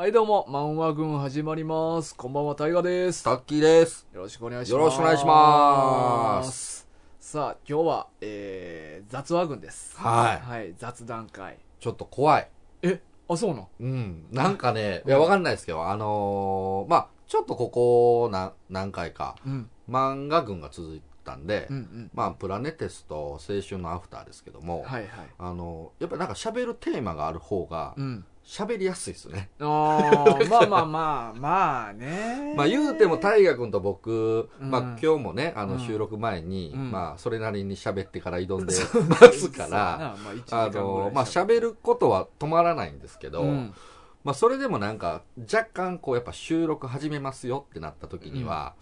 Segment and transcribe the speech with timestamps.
[0.00, 2.16] はいどうも、漫画軍始まります。
[2.16, 3.22] こんばんは、タイガです。
[3.22, 4.08] タッキーです。
[4.14, 4.80] よろしくお願いします。
[4.80, 6.88] よろしくお願いします。
[7.20, 9.94] さあ、今日は、えー、雑話軍です。
[9.98, 11.58] はいはい、雑談会。
[11.80, 12.48] ちょっと怖い。
[12.80, 14.26] え、あ、そうなんうん。
[14.32, 19.68] なんかね、いや、わかんないですけど、あのーまあ、ちょっとここな、何回か、うん。
[19.86, 22.10] 漫画群が続いたんで、うんうん。
[22.14, 25.08] まあ、プラネテスと青春のアフターですけども、はいはい。
[25.38, 28.24] あのーやっぱなんか喋るテーマがある方がう、ん。
[28.50, 29.48] 喋りやすいですね。
[29.60, 32.52] あー、まあまあまあ、 まあね。
[32.56, 34.70] まあ、言うても大河君と僕、うん。
[34.72, 35.80] まあ、今日もね、あの、うん。
[35.80, 36.90] 収録前に、うん。
[36.90, 38.74] まあ、それなりに喋ってから挑んで
[39.08, 39.50] ます。
[39.52, 41.76] から、あ、1時間あぐらいの、まあ、喋る。
[41.80, 43.72] ことは止まらないんですけど、うん。
[44.24, 48.74] まあ、それでもなんか、若干こう、やっぱ収録始めますよってなった時には、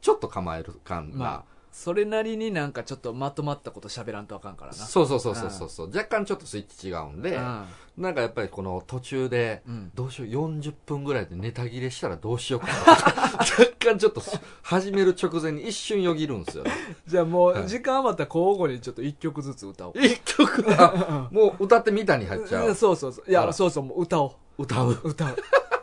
[0.00, 4.76] ちょっと構える感が、まあ、それなりになんかちょっとまとまったこと喋らんとあかんからな。
[4.76, 7.64] そうそうそうそうそうそう、若干ちょっとスイッチ違うんで、うん
[7.98, 9.90] なんかやっぱりこの途中で、うん。
[9.94, 13.12] どうしよう、40分ぐらいでネタ切れしたらどうしようかなとか
[13.60, 14.22] 若干ちょっと
[14.62, 16.72] 始める直前に一瞬よぎるんですよね。
[17.06, 19.94] じゃあもう、はい時間余ったら交互にちょっと一曲ずつ歌おう。
[19.98, 22.74] 一曲は、もう歌ってみたに入っちゃう。
[22.74, 23.30] そうそうそう。
[23.30, 24.62] いや、そうそう、もう歌おう。
[24.62, 24.98] 歌う。
[25.04, 25.36] 歌う。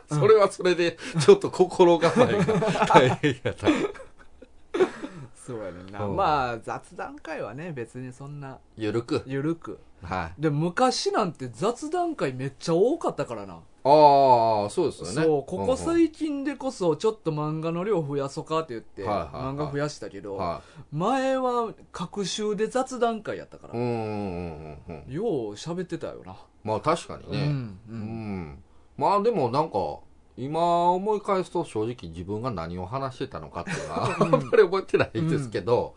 [0.08, 3.68] それはそれで、ちょっと心構えが大変やった。
[5.50, 6.04] そうやねんな。
[6.04, 9.22] うんまあ、雑談会はね、別にそんな、ゆるく。
[9.26, 9.80] ゆるく。
[10.02, 10.40] はい。
[10.40, 13.54] で、昔なんて雑談会めっちゃ多かったからな。
[13.82, 15.12] ああ、そうですよね。
[15.24, 20.62] そう、ここうんうん最近でこそ、ちょっと漫画の量増やそうかって言って、はいはいはい漫画増やしたけど、は
[20.92, 23.76] 前は各週で雑談会やったから、い。
[23.76, 25.12] うんうんうんうん。
[25.12, 26.36] よう喋ってたよな。
[26.62, 27.46] まあ確かにね。
[27.46, 27.98] うんううん
[28.52, 28.62] ん。
[28.96, 29.98] まあでもなんか、
[30.36, 35.94] 今思い返すと正直自分が何を話してたのかっていうのは、 あんまり覚えてないんですけど、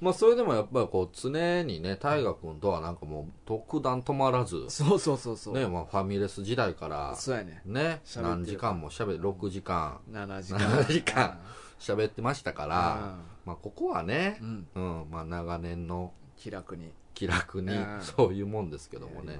[0.00, 5.54] まあそれでもやっぱりこう常にね、大河君とはなんかもう特段止まらず、そうそうそうそう。
[5.54, 7.62] ね、まあファミレス時代から、そうやね。
[7.64, 10.60] ね、何時間も喋る、6時間7時間。
[10.60, 11.38] 7時間
[11.78, 15.02] 喋ってましたから、うまあここはねん、う、ん。
[15.02, 16.92] うん、まあ長年の気楽に。
[17.14, 19.38] 気楽にうんそういうもんですけどもね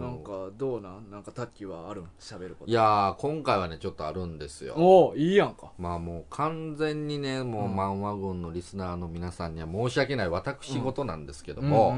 [0.00, 1.10] なんかどうなん？
[1.10, 2.08] なんかタッキーはあるん？
[2.18, 2.70] 喋ること。
[2.70, 4.74] いやー、今回はね、ちょっとあるんですよ。
[4.76, 5.72] おおいいやんか。
[5.78, 10.28] まあもう完全にね、もううん漫画軍のリスナーの皆さんには申し訳ない。
[10.28, 11.96] 私事なんですけどうんも、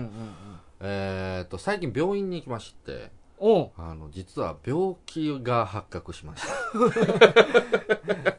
[0.81, 3.71] えーっと、最近病院に行きまして、おう。
[3.77, 6.49] あの、実は病気が発覚しました。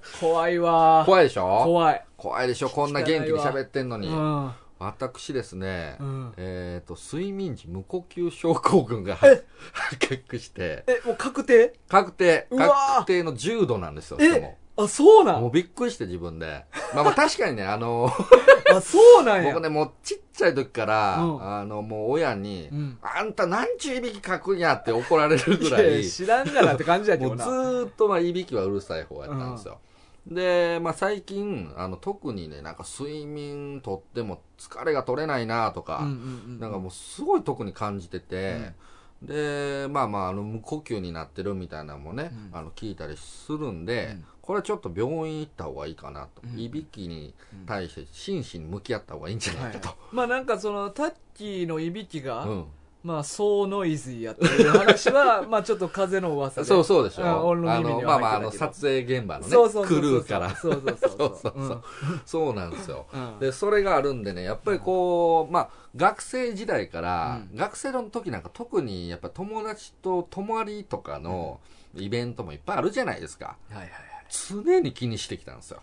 [0.19, 1.61] 怖いわ怖いでしょ？
[1.65, 2.05] 怖い。
[2.17, 2.69] 怖いでしょ？
[2.69, 4.07] こんな元気に喋ってんのに。
[4.07, 6.33] うん私ですね、うん。
[6.37, 9.45] えーっと、睡眠時無呼吸症候群が発
[9.99, 11.73] 覚して、えもう確定？
[11.87, 14.41] 確定、確定の重度なんですよ、しかも。
[14.41, 16.65] えあそうなもうんびっくりして自分で。
[16.93, 18.11] まあまあ確かにね、あの、
[18.75, 19.53] あそうなんや。
[19.53, 21.59] 僕ね、もうちっちゃい時から、うん。
[21.59, 22.97] あの、もう親に、うん。
[23.01, 29.79] あんた何ちゅういびきかくんやって怒られるぐらい、いや知らんがなって感じやけもうずどなーっとまあいびきはうるさい方やったんですよ。
[30.27, 36.11] で、まあ最近、あの、特にね、なんか睡眠とっても疲れが取れないなとか、うんうんう
[36.57, 38.73] んなんかもうすごい特に感じてて、
[39.21, 46.43] で、まあまあ、あの、無呼吸になってるみたいなのもね、うんあの、聞いたりするんで、うんこれはちょっと病院行った方がいいかなと。
[46.43, 47.33] うんいびきに
[47.65, 49.89] 対して真摯に向き合った方がいいんじゃないかと。
[50.11, 52.65] まあなんかそのタッキーのいびきが、うん。
[53.05, 57.23] まあソーノイズーやっていう話は まあちょっと風の噂でそうそうでしょ。
[57.23, 60.55] うん俺のあの、耳にはまあまあ、あの、撮影現場のね、そうそうそうそうクルーから。
[60.55, 61.83] そうそうそうそう そうそう
[62.25, 63.05] そうなんですよ。
[63.13, 71.59] うんで、それがあるんでね、やっぱりこう、まあ、学生時代から、うん学生の時なんか特にやっぱ友達と泊まりとかの
[71.95, 73.55] イベントもいっぱいあるじゃないですか。
[73.69, 75.81] はいはいは常に気にしてきたんですよ。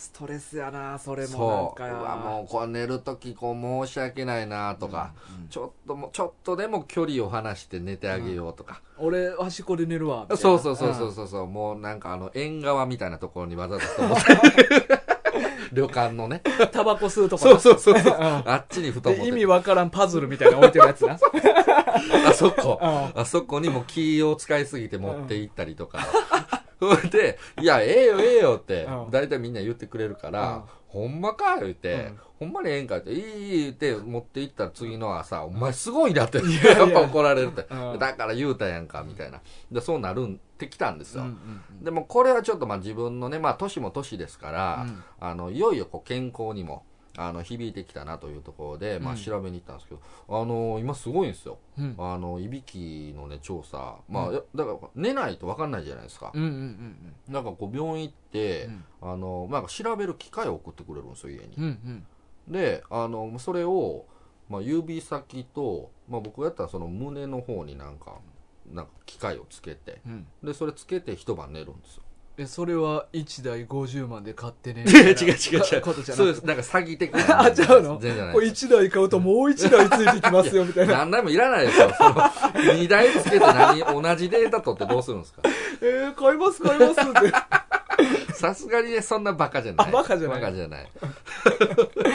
[0.00, 1.78] ストレスやなそれもなんそう。
[1.78, 8.80] かうわ、もうこう寝る時こう申し訳ないなとか、うんうんちょっとも、ちょっとでも距離を離して寝てあげようとか。
[8.98, 15.00] 俺端っこで寝るわそうそうそうそうそうそう、もうなんかあの、縁側みたいなところにわざとと思って。
[15.74, 16.42] 旅館のね。
[16.60, 18.18] うんタバコ吸うとかそうそうそうそう。
[18.18, 21.18] んあっちに布団持ってで意味わからんパズルみたいなの置いてるやつな
[22.28, 22.78] あそこ。
[22.80, 22.84] う
[23.18, 25.98] んあそこにもキーを使いすぎて持って行ったりとか。
[26.80, 29.10] そ れで、いや、ええよ、ええよってう、ん。
[29.10, 32.18] 大体みんな言ってくれるから、ほんまか言って、うん。
[32.40, 37.66] ほんまにええんかって、いいいいって持って行ったら次の朝、お前すごいなって、やっぱ怒られるって。
[37.70, 37.98] うん。
[37.98, 39.42] だから言うたやんか、みたいな。
[39.70, 41.24] で、そうなるんってきたんですよ。
[41.82, 45.04] でもこれはちょっとまあ自分のね、まあ年も年ですから、うん。
[45.20, 46.84] あの、いよいよこう健康にも、
[47.16, 51.58] あの、響いてきたなというところで、まあうん調べに行ったんですけど、あの、今すごいんですよ。
[51.78, 53.96] うんあの、いびきのね、調査。
[54.08, 56.30] まあ、うんだから寝ないと分かんないじゃないですか。
[56.34, 61.54] うんうんうんなんかこう病院行って、うんあの、なんか調べる機械を送ってくれるんですよ、家に。
[61.56, 62.06] うんうん
[62.48, 64.06] で、あの、それを、
[64.48, 68.18] まあ指先と、まあ僕やったらその胸の方になんか、
[68.72, 72.02] なんか機械をつけてうんでそれつけて一晩寝るんですよ
[72.42, 75.34] えそれは1台50万で買ってね違う違う違う。
[76.14, 76.42] そうです。
[76.46, 77.42] なんか詐欺的な。
[77.44, 77.96] あちゃうの？
[77.98, 78.66] これ全然ないです。
[78.66, 80.94] 1台買うともう1台ついてきますよみたいな。
[80.98, 81.92] 何台もいらないですよ。
[81.98, 85.42] その2台つけて何同じデータ取ってどうするんですか？
[85.82, 87.32] えー、買います買いますって
[88.40, 89.88] さすがにね、そんなバカじゃない。
[89.88, 90.40] あバカじゃない。
[90.40, 90.90] バカじゃない。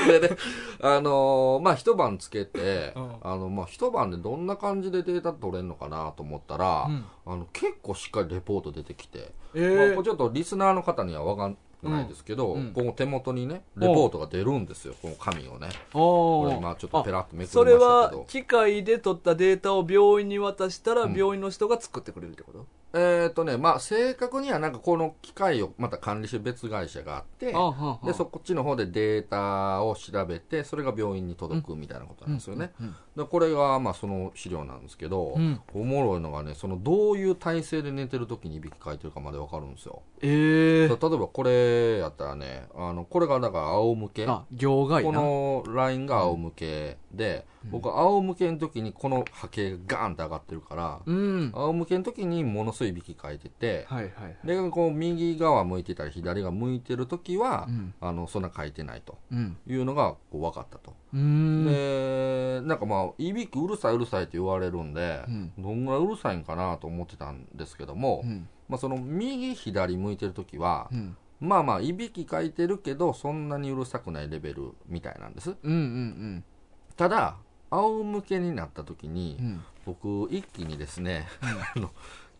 [0.08, 0.36] でね、
[0.82, 3.16] あのーまあ、一晩つけて、うん。
[3.22, 7.06] あの、まあ、一晩でどんな感じでデータ取れるのかなと思ったら、うん。
[7.26, 12.62] あの、結構しっかりレポート出てきて、えまあ、ーこれちょっとリスナーの方にはわかんないですけど、うん。
[12.62, 15.70] うんこの手元にね、レポートが出るんですよ、この紙をね。
[15.94, 17.86] これ今ちょっとペラッとめくりましたそれけど。
[17.86, 21.14] は機械で取ったデータを病院に渡したらうん。
[21.14, 35.62] 病院の人が作ってくれるってこと、えっ、とね、まあ、正確にはなんかこの機械をまた管理してる別会社があって、あはんはんでそこっちの方でデータを調べてそれが病院に届くみたいなことなんですよね、うんでこれがまあその資料なんですけど、うん。
[35.74, 44.26] おもろいのがねそのどういう体勢で寝てる時にいびきかいてるかまでわかるんですよ、ええ例えばこれやったらねあのこれがだから仰向け。
[44.28, 47.72] あ行外こなのラインが仰向けで、うん。
[47.72, 51.52] 僕は仰向けの時にこの波形がガーンって上がってるから、うん。
[51.54, 54.48] 仰向けの時にものすごいいびきかいてて、はいはいはい。
[54.48, 57.94] でこう右側向いてたり左側向いてる時は、うん。
[58.02, 59.18] あのそんな書いてないと。
[59.32, 59.58] うん。
[59.68, 61.66] いうのがこう分かったと、うーん。
[61.66, 65.54] でなんかまあいびきうるさいうるさいって言われるんで、うん。
[65.58, 68.48] どんぐらいうるさいんかなと思ってたんですけども、うん。
[68.68, 71.18] まあ、その右左向いてる時は、うん。
[71.40, 75.56] まあまあいびきかいてるけどそんなにうるさくないレベルみたいなんです。
[75.62, 76.44] うんうん
[76.98, 77.36] ただ
[77.70, 79.64] 仰向けになった時に、うん。
[79.86, 81.28] 僕一気にですね、
[81.76, 81.92] あの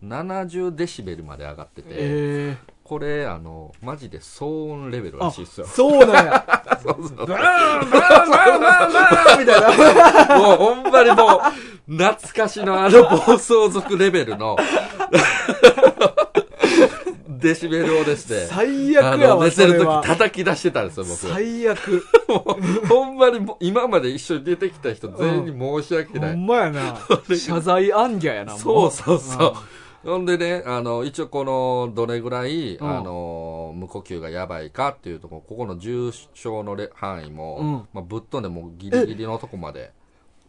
[0.04, 5.66] 70デシベルまで上がってて、ええこれあのマジで騒音レベルらしいですよ。
[5.66, 6.46] そうなんや。
[6.84, 7.26] そうそう。
[7.26, 11.42] バーンバーンバーンバーンバーンみたいなもうほんまにも
[11.88, 14.56] う、懐かしのあの暴走族レベルの、
[17.40, 21.18] デシベルをですね、最悪やわ寝てる時叩き出してたんですよ、僕。
[21.18, 22.04] 最悪。
[22.88, 26.32] ほんまにもう今まで一緒に出てきた人全員に申し訳ない。
[26.32, 26.98] ほんまやな。
[27.36, 29.54] 謝罪暗ギャやなもそうそうそう。
[30.06, 32.88] ほんでね、あの、一応この、どれぐらい、うん。
[32.88, 37.74] あの、無呼吸がやばいかっていうところ、ここの重症のれ範囲も、うん。
[37.92, 39.94] まあ、ぶっ飛んでもうギリギリのとこまで。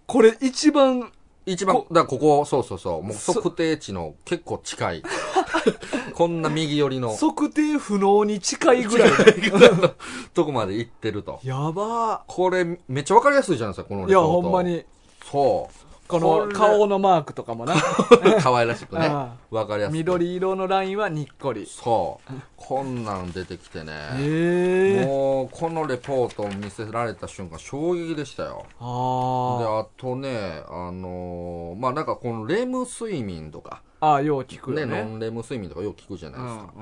[0.07, 1.11] これ一番
[1.47, 5.03] 一番、だこここ、そうそうそう、もうそ測定値の結構近い。
[6.13, 9.11] こんな右寄りの測定不能に近いぐらい
[10.35, 11.39] とこまで行ってると。
[11.45, 14.63] やばこれ、めっちゃわかりやすいじゃないですか、このいやレポートほんま。
[14.65, 14.85] に
[15.25, 15.71] そこ
[16.07, 17.77] これの顔のマークとかもなう。
[18.41, 19.07] 可愛らしくね。
[19.07, 19.99] あわかりやすい。
[19.99, 22.33] 緑色のラインはにっこりそう。
[22.57, 25.05] こんなん出てきてね。
[25.07, 28.67] もう、このレポートを見せられた瞬間、衝撃でしたよ。
[28.69, 36.73] で、ああとね、あのーまあなんかこのレム睡眠とか、あああよう聞くね、よねノンレム睡眠とかよく聞くじゃないですか。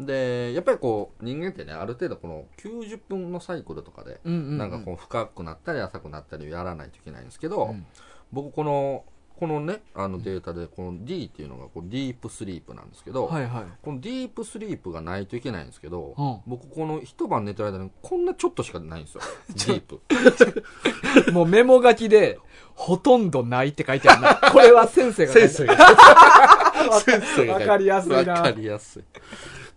[0.00, 7.86] うで、やっぱりこう、人間ってね、ある程度この90分のサイクルとかで、なんかこう深くなったり浅くなったりやらないといけないんですけど、うん
[8.32, 9.04] 僕この、
[9.40, 13.64] このね、あのデータで、この D っていうのがこうディープスリープなんですけど、はいはい。
[13.82, 16.40] このディープスリープがないといけないんですけど、うん。
[16.46, 19.22] 僕この一晩寝てる間にこんなちょっとしかないんですよ。
[19.48, 21.32] ディープ。
[21.32, 22.38] もうメモ書きで
[22.74, 24.34] ほとんどないって書いてあるな。
[24.52, 25.76] これは先生が先生が。
[27.00, 28.34] 先生がわかりやすいな。
[28.34, 29.04] わかりやすい。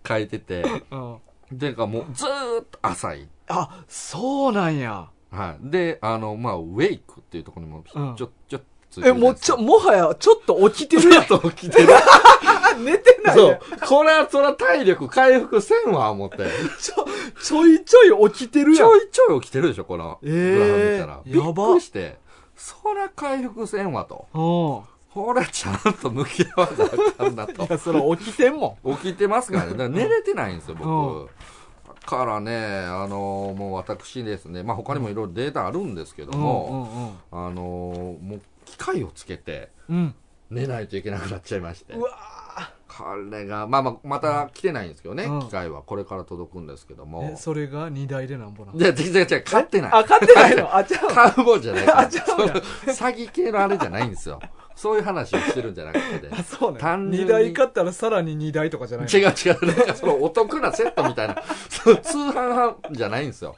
[0.06, 1.18] 書いてて、うん。
[1.50, 3.28] でかもうずーっと浅い。
[3.48, 5.70] あそうなんやはい。
[5.70, 8.28] で、あの、まあ、ウェイクっていうところにも、ちうんょ、ちょ、
[8.90, 11.88] ついてるえもうちょもはやちょっと起きてるやんちょっと起きてる。
[11.96, 13.60] あ 寝てないそう。
[13.86, 16.36] これは、そら体力回復せんわ、思って。
[16.80, 17.06] ちょ
[17.42, 20.18] ちょいちょい起きてるちやんょいちょい起きてるでしょ、この。
[20.22, 21.20] えーグラフ見たら。
[21.24, 22.18] びやばっくりして。
[22.56, 24.26] そら回復せんわと。
[24.32, 26.88] うんこれちゃんと向き合わなあ
[27.24, 27.66] かんなとい。
[27.70, 29.70] やそれ起きてんも 起きてますからね。
[29.70, 31.30] だから寝れてないんですよ、う僕。
[32.04, 32.54] だからね、
[32.86, 37.62] あのもう私ですね、まあ他にもいろいろデータあるんですけどんも、うんあの
[38.20, 40.14] もう機械をつけてうんうん
[40.50, 42.02] 寝ないといけなくなっちゃいましてう。
[42.02, 42.10] わ
[42.86, 45.82] これが、まあまあ、また来てないんですけどね、うん機械は。
[45.82, 47.36] これから届くんですけどーもえ。
[47.36, 49.90] それが2台でなんぼなのじゃあ、違う違う買ってない。
[49.92, 50.76] あ買ってないの？
[50.76, 51.88] あちゃう買うもんじゃない。
[51.88, 54.38] あちゃう詐欺系のあれじゃないんですよ。
[54.76, 56.28] そういう話をしてるんじゃなくて。
[56.32, 59.66] あそうね単純に2台買ったらさらに2台とかじゃないの違う違う。
[59.66, 61.36] なんかそのお得なセットみたいな、
[61.68, 63.56] そう通販販じゃないんですよ。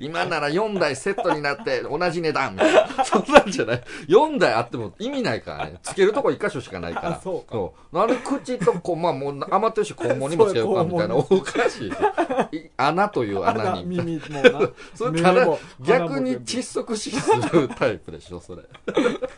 [0.00, 3.04] 今なら4台セットになって同じ値段みたいな。
[3.04, 3.82] そんなんじゃない。
[4.08, 5.78] 4台あっても意味ないからね。
[5.82, 7.08] つけるとこ1箇所しかないから。
[7.10, 7.96] あそうかう。
[7.96, 11.14] なんで口とこう、まあもう余ってるし肛門にもつけようかみたいな。
[11.16, 11.92] おそうかしい
[12.76, 13.84] 穴という穴に。
[13.86, 15.20] 耳もなそれ
[15.80, 18.62] 逆に窒息死するタイプでしょ、それ。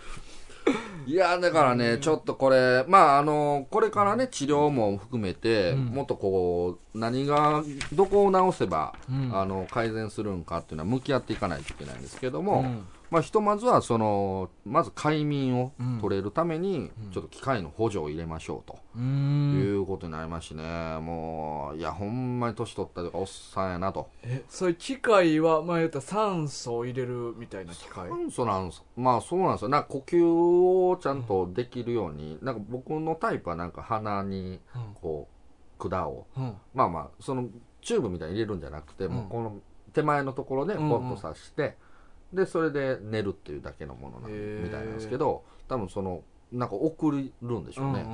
[1.07, 5.85] いや、だからね、ちょっとこれ、まあ、あの、これからね、治療も含めて、うん。
[5.87, 7.63] もっとこう、何が、
[7.93, 9.31] どこを直せば、うん。
[9.35, 15.99] あの、改善するんかっていうのは向き合っていかないといけないんですけども、うんまあ、ひとまずは、その、まず快眠をうん。
[16.01, 18.79] 取れるためにうん、ちょっと機械の補助を入れましょうと。
[18.99, 24.09] いうことになりましてね、もう、いや、ほんまに年取ったとか、おっさんやなと。
[24.23, 28.09] えそういう機械はまあ言ったら酸素を入れるみたいな機械？
[28.09, 28.85] 酸素なんです。
[28.97, 29.69] まあそうなんですよ。
[29.69, 34.61] なんか呼吸をちゃんとできるように、なんか僕のタイプはなんか鼻に、
[35.01, 35.29] こ
[35.81, 36.55] う、管を、うん。
[36.75, 37.49] まあまあ、その、
[37.81, 39.57] チューブみたいに入れるんじゃなくて、もうこの
[39.93, 41.77] 手前のところでポうんうんンと刺して、
[42.33, 48.05] で、それで寝るっていうだけのものなみたいなんですけど、多分その、なんか送るんでしょうね。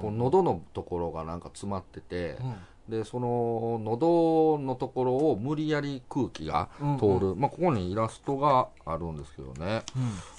[0.00, 2.56] こううん喉のところがなんか詰まってて、うん。
[2.88, 9.82] でその喉のところを無理やり空気がうん通る、まあ、ここにイラストがあるんですけどね。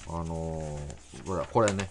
[0.10, 0.20] うん。
[0.22, 1.90] あのーこれこれね。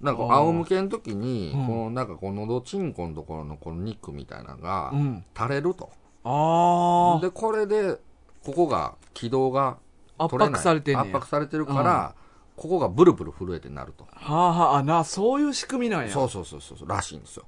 [0.00, 1.66] なんか仰向けの時に、うん。
[1.66, 5.24] このなんかこの喉チンコのところのこの肉みたいなのがうん。
[5.36, 5.90] 垂れると、
[6.24, 7.98] あでこれで
[8.44, 9.78] ここが気道が
[10.18, 12.14] あ圧迫されて圧迫されてるから、
[12.56, 14.06] ここがブルブル震えてなると。
[14.12, 16.10] あはああなそういう仕組みなんや。
[16.10, 17.44] そうそうそうそうらしいんですよ。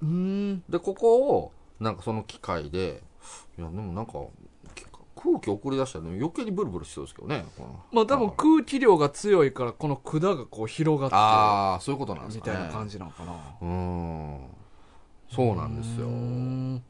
[0.69, 3.03] でここをなんかその機械で
[3.59, 4.13] いやでもなんか
[4.75, 4.85] き
[5.17, 7.45] 空気送り出したら、ね、余計にブルブルしそうですけどね
[7.93, 12.53] まあ多分空気量が強いからこの管がこう広がってああそういうことなんですかね。
[12.53, 13.33] みたいな感じなのかな。
[13.61, 14.41] うーん。
[15.31, 16.07] そうなんですよ。
[16.07, 16.83] うーん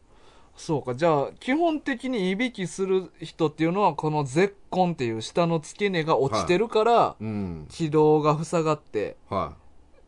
[0.60, 0.94] そうか。
[0.94, 7.66] じゃあ基本的にいびきする人っていうのはこの絶根っていう下の付け根が落ちてるからうん。
[7.70, 9.54] 気道が塞がっては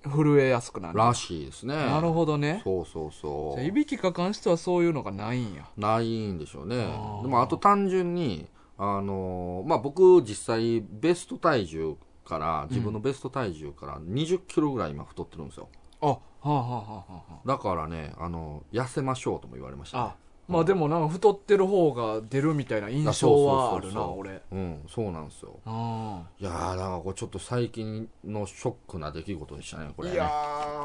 [0.04, 0.99] 震えやすくないる。
[0.99, 1.75] らしいですね。
[1.76, 2.61] なるほどね。
[2.64, 5.68] そうそうそじゃあいうびきかかん人はそういうのがないんや。
[5.76, 6.76] ないんでしょうね。
[7.23, 15.68] でもあと単純にあのーまあ僕実際ベスト体重から自分のベスト体重から20キロぐらい今太ってるんですよ。
[16.00, 16.61] あはあはあは
[17.09, 20.04] あはあだからねあの痩せましょうとも言われましたね。
[20.09, 20.16] あ
[20.52, 24.42] まあでもなんか太ってる方が出るみたいな印象はあるな俺。
[24.52, 25.59] うんそうなんですよ。
[25.64, 30.14] あいやーなんかこれちょっと最近のショックな出来事でしたねこれね。
[30.14, 30.30] いや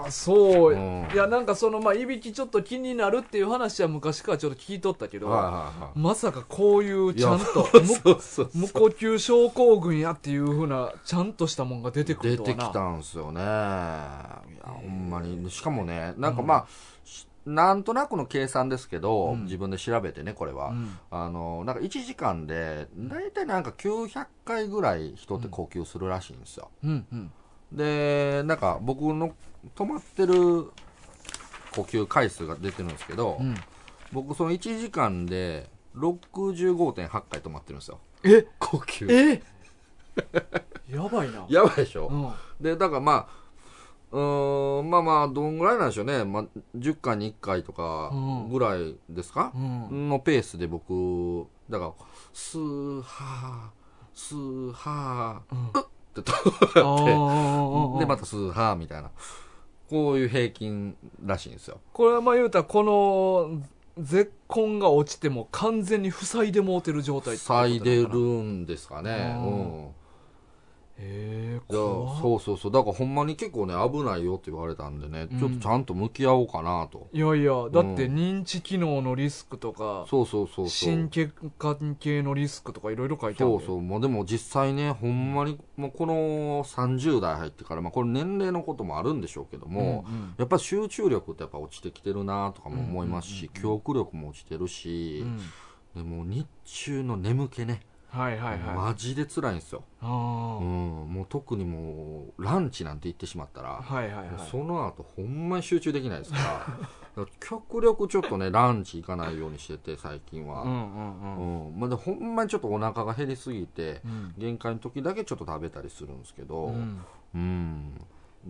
[0.06, 1.08] ーそう、うん。
[1.14, 6.00] いやなんかそのまあいびきちょっと気になるっていう話は昔からちょっと聞いとったけど、はいはいはい。
[6.00, 7.46] まさかこういうちゃんと
[8.54, 12.64] 無呼吸症候群やっていうふうなちゃんとしたもんが出てくる出てとはな。
[12.70, 13.42] きたんすよね。
[13.42, 15.50] いやほんまに。
[15.52, 16.97] しかもねなんかまあ、し
[17.48, 19.44] なんとなくの計算ですけど、うん。
[19.46, 21.00] 自分で調べてねこれは、うん。
[21.10, 27.32] あのなんか1時間で大体なんか900回ぐらい人って呼吸するらしいんですよ、うんうん。
[27.72, 29.34] でなんか僕の
[29.76, 30.34] 止まってる
[31.72, 33.56] 呼吸回数が出てるんですけど、うん。
[34.12, 38.00] 僕その1時間で65.8回止まってるんですよ。
[38.24, 38.46] え？
[38.60, 39.08] 呼吸。
[39.10, 39.42] え？
[40.92, 41.46] やばいな。
[41.50, 42.34] やばいでしょ、うん。
[42.60, 43.47] でだからまあ
[44.12, 46.46] うーんまあまあどんぐらいなんでしょうね、まあ、
[46.78, 48.50] 10回に1回とかうん。
[48.50, 49.52] ぐらいですか？
[49.56, 50.10] う、ん。
[50.10, 51.92] のペースで僕だから
[52.34, 55.58] スーハースーハうん。
[55.68, 58.00] ーってとあー。
[58.00, 59.12] でまたスーハーみたいな。
[59.90, 60.96] こういう平均
[61.26, 61.80] らしいんですよ。
[61.94, 63.62] これはまあ言うたらこの
[63.98, 69.36] 絶根が落ちても完全に塞いでもうてる状態塞いでるんですかね。
[69.40, 69.88] うん
[71.00, 72.72] へえそうそうそう。
[72.72, 75.40] だからほんまに結構ね危ないよって言われたんでね、うん。
[75.40, 77.08] ちょっとちゃんと向き合おうかなと。
[77.14, 80.70] いやいやだってうん認知機能のリスクとかそうそうそうそう。
[80.70, 83.82] 心血管系のリスクとかいろいろ書いてあるそうそう。
[83.82, 90.34] もうでも実際ねほんまにもうこの30代入ってから、まあ、これ年齢のこともあるんでしょうけども、うんうん。
[90.38, 95.24] やっぱり集中力ってやっぱ落ちてきてるなとかも思いますし、記憶力も落ちてるし
[95.96, 96.04] う、ん。
[96.04, 98.76] でも日中の眠気ね、はいはいはい。
[98.76, 104.28] マジで辛いんですよ、あうん、ーもう特にもうランチなんて行ってしまったら、はいはいはい。
[104.50, 106.78] その後ほんまに集中できないですからだか
[107.18, 107.26] ら。
[107.40, 111.68] 極力ちょっとねランチ行かないようにしてて最近は、うんうんうん。
[111.68, 111.80] うん。
[111.80, 114.34] まあ、でほんまにちょっとお腹が減りすぎてうん。
[114.38, 117.02] 限界の時だけちょっと食べたりするんですけどうん。
[117.36, 118.02] うん、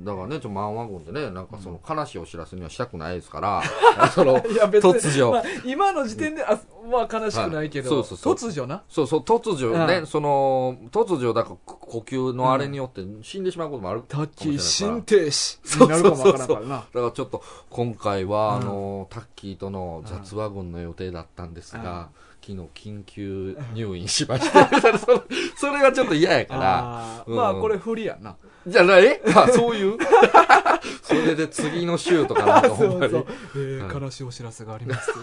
[0.03, 3.63] だからねちょっとマンワゴンでねなんかその悲しいお知らせにはしたくないですから、
[4.13, 5.31] その突如。
[5.31, 8.05] まあ今の時点であまあ悲しくないけど、はい。
[8.05, 8.83] そうそう突如な。
[8.87, 10.07] そうそう突如ね、うん。
[10.07, 16.67] その突如だから呼吸のあれによって死んでしまうこともあるかもタッしれないキー心から停止になるかもわからんからな。
[16.67, 18.61] だからちょっと今回は、うん。
[18.61, 22.09] あのタッキーとの雑ワゴンの予定だったんですが、
[22.41, 24.69] 昨日緊急入院しました
[25.57, 27.23] それがちょっと嫌やから。
[27.27, 28.35] うんまあこれ不利やな
[28.67, 29.97] じゃあえあそういう？
[31.01, 33.11] それで次の週とかなんかほんまに。
[33.13, 35.11] そうそう、えーはい悲しいお知らせがあります。
[35.13, 35.17] ち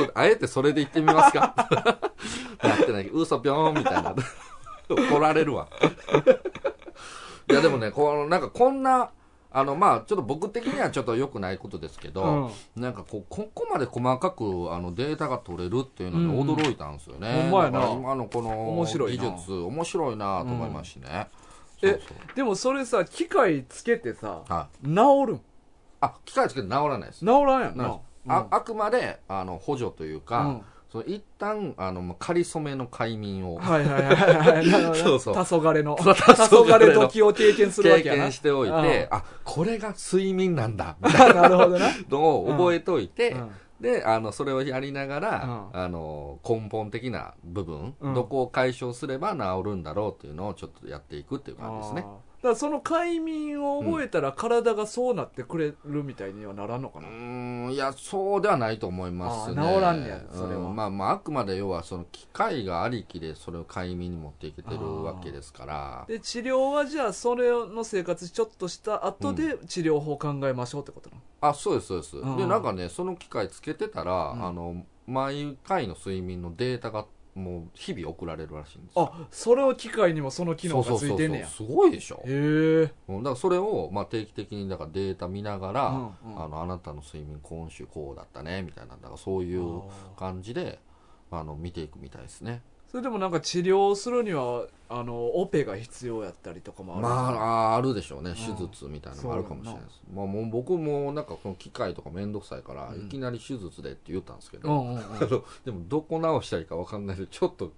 [0.00, 1.54] ょっとあえてそれで言ってみますか。
[2.62, 4.14] なってない嘘ぴょーんみたいな。
[4.88, 5.68] 怒られるわ。
[7.50, 9.10] いやでもねこのなんかこんな
[9.52, 16.56] あのまあちょっと僕的にはちょっと良くないことですけど、なんかこうここまで細かくあのデータが取れるっていうのにうん。
[16.56, 17.88] 驚いたんですよね、ほんまやな。
[17.92, 19.24] 今のこの面白いな。
[19.24, 21.43] 技術面白いなと思いますしね、うん
[21.90, 22.36] そうそう。
[22.36, 24.92] でもそれさ機械つけてさはい、治
[25.26, 25.40] るん？
[26.00, 27.20] あ機械つけて治らないです。
[27.20, 27.84] 治らんやんな。
[27.84, 30.62] なああくまであの補助というか、うん。
[30.90, 34.96] その一旦あのまあ仮初めの快眠をはいはいはいはい。
[34.96, 35.34] そうそう。
[35.34, 35.96] 黄昏の。
[36.00, 38.82] 黄昏時を経験するわ経けやな験しておいうん。
[38.82, 40.96] てあこれが睡眠なんだ。
[41.00, 41.88] みたいなるほどな。
[41.88, 43.50] な のを覚えておいて、うん
[43.80, 48.14] であのそれをやりながら、うあの根本的な部分、うん。
[48.14, 52.06] どこを解消すれば治るんだろうっていうのをちょっとやっていくっていう感じですね
[52.44, 59.62] からその快眠を覚えたら体がそうなってくれるみたいにはならんのかうな、ーんいやそうではないと思いますね。
[59.62, 60.68] 治らんねやそれは。
[60.68, 66.04] うんまあまああくまで要はその機械がありきでそれを快眠に持っていけてるわけですから。
[66.06, 72.36] で治療はじゃあそれの生活ちょっとした後で治療法考えましょうってことなの、あそうですそうです、うん。
[72.36, 74.46] でなんかねその機械つけてたら、うん。
[74.46, 79.12] あの毎回の睡眠のデータがもう日々送られるらしいんですよ。
[79.12, 81.46] あそれを機械にもその機能がついてんねや。
[81.46, 82.22] すごいでしょ。
[82.24, 82.92] へえ。
[83.08, 85.92] うんだからそれを、まあ、定期的にだからデータ見ながら、う
[86.28, 86.42] んうん。
[86.44, 89.82] あのあなたの睡眠今週こうだったねみたいなだからそういう
[90.16, 90.78] 感じで
[91.30, 92.62] あの見ていくみたいですね
[92.94, 98.30] それでもなんか治療するにはあのオペが必要やったりとかもあるまああるでしょうね。
[98.30, 98.36] うん。
[98.36, 103.06] 手術みたいなのもあるかもしれないです、まあ、もう僕もなんかこの機械とか面倒くさいから、うん。
[103.06, 105.02] いきなり手術でって言ったんですけど、うんうんうん
[105.66, 107.72] でもどこ直したらいいか分かんないでちょっと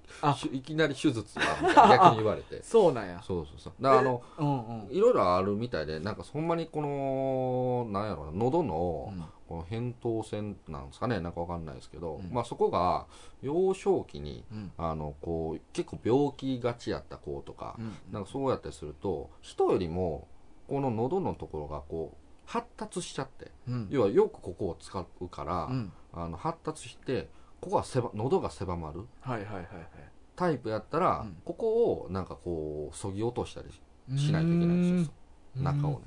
[0.53, 2.61] いきなり手術だみたいな逆に言われて。
[2.63, 3.23] そうなんや。
[3.27, 3.73] そうそうそう。
[3.81, 4.95] だからあのうんうん。
[4.95, 12.33] いろいろあるみたいでなんかほんまにこのなんやろうな喉のうんこの扁桃腺なんですかねなんかわかんないですけど、うん。
[12.33, 13.07] まあそこが
[13.43, 14.73] 幼少期にうん。
[14.77, 17.95] あのこう結構病気がちやった子とか、うん。
[18.13, 20.29] なんかそうやったりすると人よりも
[20.69, 23.89] この喉のところがこう発達しちゃってうん。
[23.91, 25.93] 要はよくここを使うから、うん。
[26.13, 27.29] あの発達して
[27.61, 29.67] ここが狭喉が狭まるはいはいはいはい。
[30.35, 31.37] タイプやったら、うん。
[31.45, 33.69] ここをなんかこうそぎ落としたり
[34.19, 35.13] しないといけないんですよ
[35.57, 35.65] うん。
[35.65, 35.99] 中をね。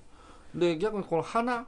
[0.55, 1.67] で逆にこの鼻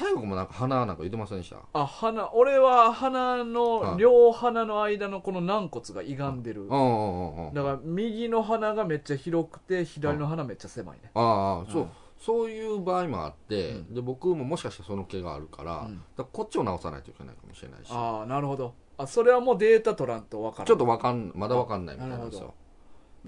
[0.00, 1.56] うん太国もなんか鼻なんか言ってませんでした？
[1.72, 3.98] あ鼻俺は鼻の、はい。
[3.98, 11.88] 両鼻の間のこの軟骨が歪んでる、だから右の鼻がめっちゃ広くて左の鼻めっちゃ狭いね、ああそう、うん。
[12.18, 12.48] そう。
[12.50, 13.94] いう場合もあって、うん。
[13.94, 16.02] で僕ももしかしたらその毛があるから,、うん。
[16.16, 17.88] らこっちを直さないといけないかもしれないし。
[17.90, 18.74] ああなるほど。
[18.98, 20.66] あそれはもうデータ取らんと分からん。
[20.66, 22.54] ちょっとわかんまだわかんないみたいなんですよ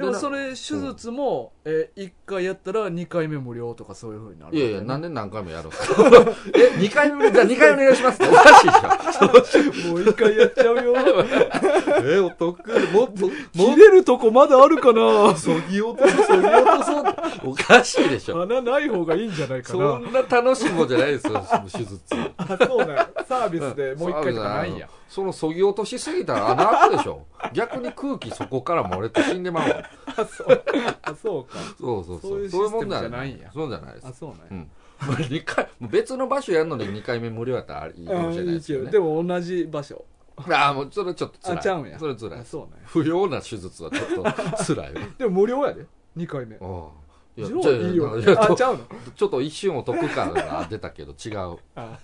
[0.00, 6.02] でもなそれ手術も、え1回やったら2回目無料とかそういうふうになるいやいや、なんでで何回もやるんですか。
[6.54, 8.22] え、2回目、じゃあ2回お願いします。
[8.22, 9.90] っておかしいじゃん。
[9.90, 10.94] もう1回やっちゃうよ。
[12.04, 12.58] え、お得。
[12.92, 15.36] もっと、切れるとこまだあるかな。
[15.36, 17.04] そぎ落とす、そぎ落とそう。
[17.50, 18.38] おかしいでしょ。
[18.38, 22.00] 鼻ない方がいいんじゃないかそなんな楽しいもんじゃないですよ、手術。
[22.36, 24.76] あそうなサービスでもう1回とかないん。
[24.76, 27.26] やそのそぎ落としすぎたら穴開くでしょ。
[27.52, 29.89] 逆に空気そこから漏れて死んでまうわ。
[30.06, 30.64] あそう。
[31.02, 31.58] あそうか。
[31.78, 32.30] そうそうそう。
[32.30, 33.50] そういうシステムじゃないんや。
[33.52, 34.06] そうじゃないです。
[34.06, 34.12] あ。
[34.12, 34.70] そうなんや、うん。
[35.00, 38.90] まあ二回、別の場所やるのに2回目無料やったらいいかもしれないですね。
[38.90, 38.98] で。
[38.98, 40.04] も同じ場所。
[40.48, 41.58] ああ、もうそれちょっと辛い。
[41.58, 41.98] あちゃうんや。
[41.98, 42.44] それ辛いあ。
[42.44, 42.86] そうなんや。
[42.86, 44.22] 不要な手術はちょっと
[44.64, 45.00] 辛いわ。
[45.18, 45.84] でも無料やで。
[46.16, 46.56] 2回目。
[46.56, 46.88] ああ
[47.36, 48.20] いやじゃいいよ。
[48.20, 48.84] ちょあちゃうの？
[49.14, 51.58] ちょっと一瞬お得感が出たけど違う。
[51.76, 51.98] あ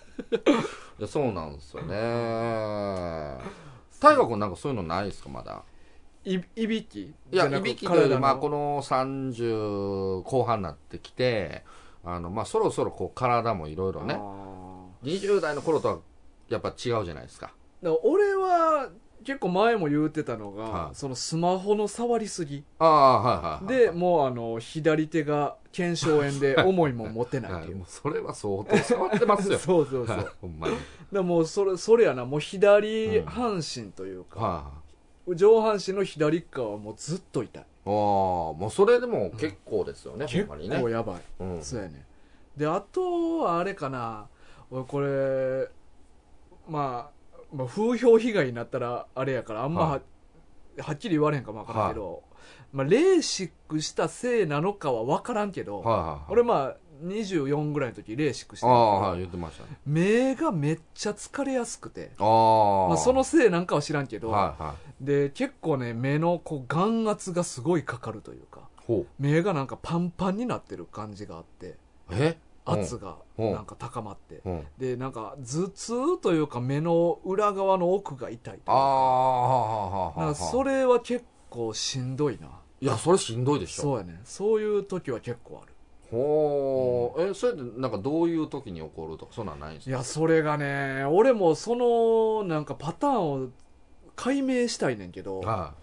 [0.98, 1.96] いやそうなんですよね。
[4.00, 5.62] 大河君なんかそういうのないですかまだ？
[6.26, 7.00] いいびき？
[7.02, 11.64] いやいびきというよりまあこのの30後半になってきて
[12.04, 15.98] あのまあそろそろこう体もいろいろねあ20代の頃とは
[16.48, 17.46] やっぱ違うじゃないですか。
[17.46, 18.90] から俺は
[19.24, 20.94] 結構前も言うてたのが、はい。
[20.94, 22.64] そのスマホの触りすぎ。
[22.78, 27.78] ああはいはいはいでもうあの左手が腱鞘炎で重いもん持てないっていう。
[27.78, 27.84] はい。
[27.88, 29.58] それは相当触ってますよ。
[29.60, 30.76] そうそうそう、ほんまに。
[31.12, 32.24] らもうそれそれやな。
[32.24, 34.70] もう左うん半身というか、は
[35.34, 40.80] 上半身の左側はもうずっと痛い、いああもうそれでも結構ですよね、結ほんまにね。
[40.80, 41.62] 構やばい、うん。
[41.62, 42.04] そうやね。
[42.56, 44.28] であとはあれかな。
[44.70, 45.68] 俺これ
[46.68, 47.16] まあ
[47.54, 50.00] まあ、風評被害になったらあれやからあんまは,、は
[50.80, 52.22] はっきり言われへんかもわからんけど、
[52.72, 56.20] まあ、レーシックしたせいなのかは分からんけど、はいはいはい。
[56.28, 59.78] 俺まあ24ぐらいの時レーシックしてああはい言ってましたね。
[59.86, 62.12] 目がめっちゃ疲れやすくて。
[62.18, 62.88] ああ。
[62.88, 65.04] まあ、そのせいなんかは知らんけど、はいはい。
[65.04, 69.06] で結構ね目のこう眼圧がすごいかかるというかほう。
[69.18, 71.76] 目がなんかパンパンになってる感じがあって
[72.10, 72.38] え？
[72.64, 73.52] 圧がうん。
[73.52, 74.40] なんか高まって。
[74.44, 74.64] うん。
[74.78, 80.30] でなんか頭痛というか目の裏側の奥が痛いあか。
[80.30, 82.48] あそれは結構しんどいな。
[82.80, 83.82] いやそれしんどいでしょ。
[83.82, 84.20] そうやね。
[84.24, 85.72] そういう時は結構ある
[86.10, 89.90] ほう、えそれってなんかどういう時に起こるとかそんなんないんですか？
[89.90, 93.48] いやそれがね俺もそのなんかパターンを
[94.14, 95.74] 解明したいねんけどは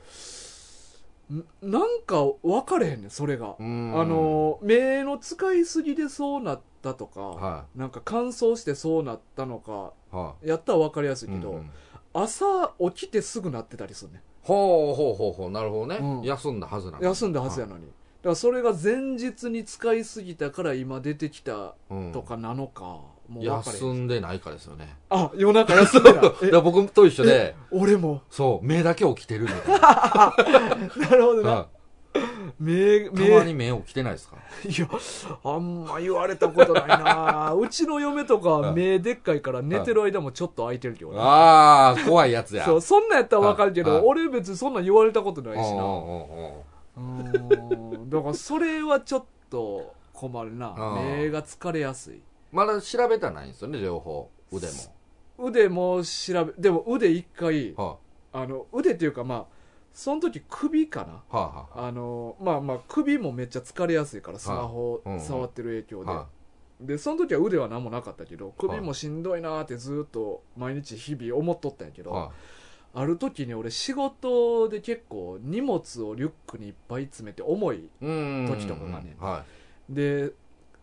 [1.31, 3.55] んなんか分かれへんねんそれが。
[3.59, 4.01] い、うん。
[4.01, 10.15] あの目の使いすぎでそうなったとか、はなんか乾燥してそうなったのかい。
[10.15, 11.69] はやったら分かりやすいいけど、うんうん。
[12.13, 16.23] 朝起きてすぐなってたりするねほうほうほうほうなるほどね、うん。
[16.23, 17.91] 休んだはずなの休んだはずやのに、だ
[18.23, 22.12] からそれが前日に使いすぎたから今出てきたうん。
[22.12, 26.21] とかなのか、もう分かれへ休んんでないかですよねあ夜中休んでない。
[26.23, 28.21] だから僕と一緒で俺も。
[28.29, 30.36] そう目だけ起きてるみたいな、
[31.09, 31.67] なるほどな、は
[32.59, 34.36] 目いたま目に目起きてないですか？
[34.65, 34.88] いや
[35.43, 37.53] あんま言われたことないな。
[37.59, 42.63] うちの嫁とかは目でっかいから寝てる間もちょっと開いてるけどねああ怖いやつや。
[42.65, 45.65] そうそんなんやったら分かるけど、はい俺別にそんなん言われたことないしな。
[45.65, 46.53] うんうんうん
[46.97, 48.10] うん。
[48.10, 50.75] だからそれはちょっと困るな。
[50.77, 52.21] うん目が疲れやすい。
[52.51, 54.73] まだ調べたらないんですよね両方腕も。
[55.47, 57.97] 腕も調べでも腕一回は
[58.32, 58.45] あ。
[58.45, 59.45] の腕っていうかまあ
[59.91, 61.23] その時首かな。
[61.29, 61.91] あ、はあはあ。
[61.91, 66.13] のまあまあ首もめっちゃ疲れやすいからスマホ触ってる影響で、あ。
[66.13, 66.27] は
[66.82, 72.32] でその時は腕は何もなかったけど首もしんどいなーってずっと毎日日々思っとったんやけど、あはあ
[73.01, 79.15] る時に俺仕事で結構荷物をリュックにいっぱい詰めて重い時とかがね。
[79.19, 79.43] は
[79.89, 80.32] で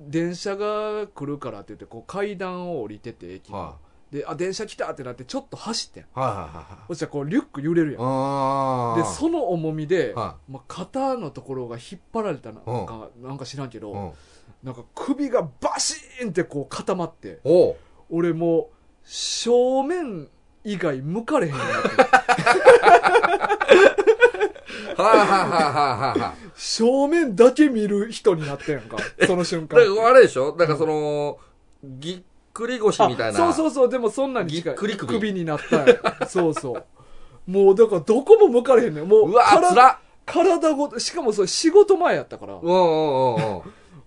[0.01, 3.61] 電車が来るからって言ってこう階段を降りてて駅の、い。
[3.61, 3.77] は
[4.11, 6.03] であ電車来たってなってちょっと走ってん。
[6.03, 6.87] いはいはいはい。
[6.89, 8.03] そしたらこうリュック揺れるやん。
[8.03, 14.13] あでその重みで、はまあ、肩のところが引っ張られたのか、なんか知らんけど、うん。
[14.65, 17.39] なんか首がバシーンってこう固まって
[18.11, 18.67] 俺もう
[19.05, 20.29] 正面
[20.65, 21.65] 以外向かれへんはい
[24.99, 28.99] はいはいはいはい正面だけ見る人になったやんか。
[29.27, 29.79] その瞬間。
[29.79, 30.55] あれでしょ？
[30.57, 31.39] だからその
[31.83, 33.49] ぎっくり腰みたいな。
[33.49, 33.89] あそうそうそう。
[33.89, 34.63] でもそんなに近い。
[34.65, 35.33] ぎっくり首。
[35.33, 35.97] になったんや。
[36.29, 36.85] そうそう。
[37.51, 39.09] もうだからどこも向かれへんねん。
[39.09, 39.99] もううわ体つらっ。
[40.27, 42.55] 体ごとしかもそれ仕事前やったから。
[42.55, 43.63] うんうんうんうん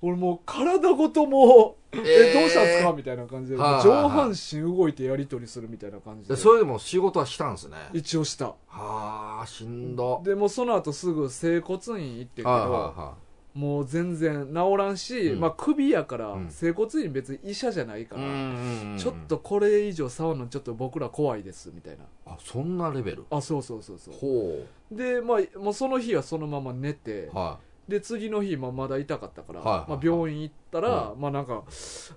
[0.05, 2.91] 俺もう体ごともうええーどうしたんすか？
[2.91, 4.03] みたいな感じではいはいはい。
[4.03, 6.35] 上半身動いてやり取りするみたいな感じで。
[6.35, 7.77] でそれでも仕事はしたんですね。
[7.93, 8.47] 一応した。
[8.67, 10.21] はあしんど。
[10.25, 13.13] でもうその後すぐ整骨院行ってんけど、はいはいは
[13.53, 15.39] もう全然治らんし、うん。
[15.39, 16.49] まあ首やから、うん。
[16.49, 22.03] 整骨院別に医者じゃないから、いうんちょっとこれ以上触るのちょっと僕ら怖いですみたいな。
[22.25, 23.25] あそんなレベル？
[23.29, 24.13] あそうそうそうそう。
[24.15, 29.89] ほでまあもうその日はそのまま寝てうはで次の日、まあ、まだ痛かったから、はいはいはい。
[29.89, 31.63] まあ、病院行ったら、はまあなんか、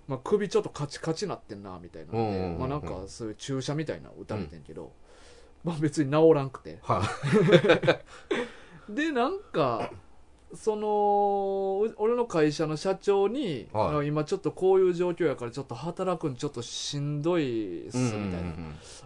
[0.07, 2.59] まあ、首ちょっとカチカチなってんなみたいなんで、うんうんうんうん。
[2.61, 4.93] まあなんかそういう注射みたいなの打たれてんけど、
[5.65, 6.71] まあ別に治らんくて。
[6.71, 7.03] いは
[8.89, 8.93] い。
[8.95, 9.91] でなんか
[10.55, 13.97] そのう俺の会社の社長に、はい。
[13.97, 18.43] あ今ちょっとこういう状況やからちょっと働くんちょっとしんどいっすみたい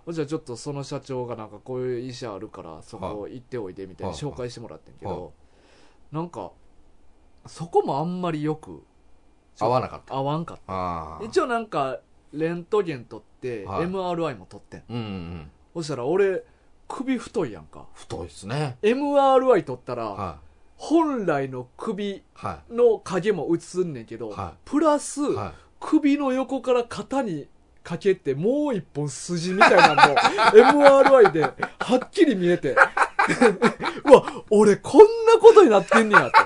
[0.07, 4.21] な、じゃあちょっとその社長がなんかこういう医者あるからそこ行っておいでみたいなはい。
[4.21, 5.33] 紹介してもらってんけはど
[6.13, 6.53] なんか
[7.47, 8.83] そこもあんまりよく
[9.59, 10.15] 合わなかった。
[10.15, 11.21] 合わんかった。
[11.25, 12.01] 一応なんか
[12.33, 13.87] レントゲン取ってはい。
[13.87, 15.51] MRI も取ってんうんうんうん。
[15.75, 16.43] そしたら俺
[16.89, 17.87] 首太いやんか。
[17.95, 18.79] 太いっすね。
[18.83, 20.39] MRI 取ったらは
[20.77, 22.23] 本来の首
[22.71, 25.21] の影も映んねんけど、はプラス、
[25.79, 27.49] 首の横から肩に
[27.83, 30.19] かけてもう一本筋みたいなのも
[31.03, 31.53] MRI では
[32.03, 32.75] っきり見えて
[34.05, 36.37] うわ俺こんなことになってんねやって。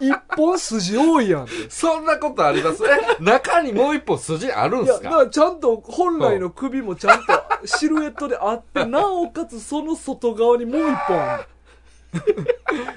[0.00, 1.52] 一本筋多いやんって。
[1.68, 2.84] そんなことあります？
[2.84, 7.32] え中にもう一本筋あるんいやすかだからちゃんと本来の首もちゃんと
[7.64, 11.44] シルエットであって なおかつその外側にもう一本ある。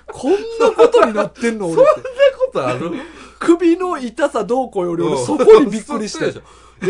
[0.08, 1.92] こんなことになってんの俺って。
[1.92, 2.10] そんな
[2.46, 2.92] ことある？
[3.40, 5.26] 首の痛さどうこうより俺うん。
[5.26, 6.26] そこにびっくりして。
[6.32, 6.42] そうでしょ。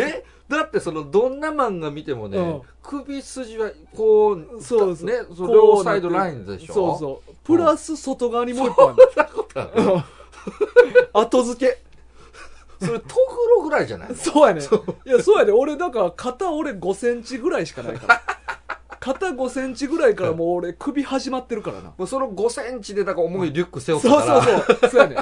[0.03, 2.61] えだってそのどんな漫画見てもね、うん。
[2.83, 5.07] 首筋はこうそうそう。
[5.07, 6.73] ねそ両サイドラインでしょ？
[6.73, 7.33] そうそう。
[7.43, 8.97] プラス外側にもう一本ある。
[11.13, 11.81] 後付け。
[12.85, 13.13] それトグ
[13.57, 14.15] ロぐらいじゃない？
[14.15, 14.61] そうやね。
[15.05, 15.51] いやそうやね。
[15.51, 18.21] 俺だから肩俺5センチぐらいしかないから。
[18.99, 21.93] 肩5センチぐらいからもう俺首始まってるからな。
[21.97, 24.43] もうその5センチでだから重いリュック背負ってそうたら。
[24.43, 25.01] そうそうそう。
[25.01, 25.15] やね。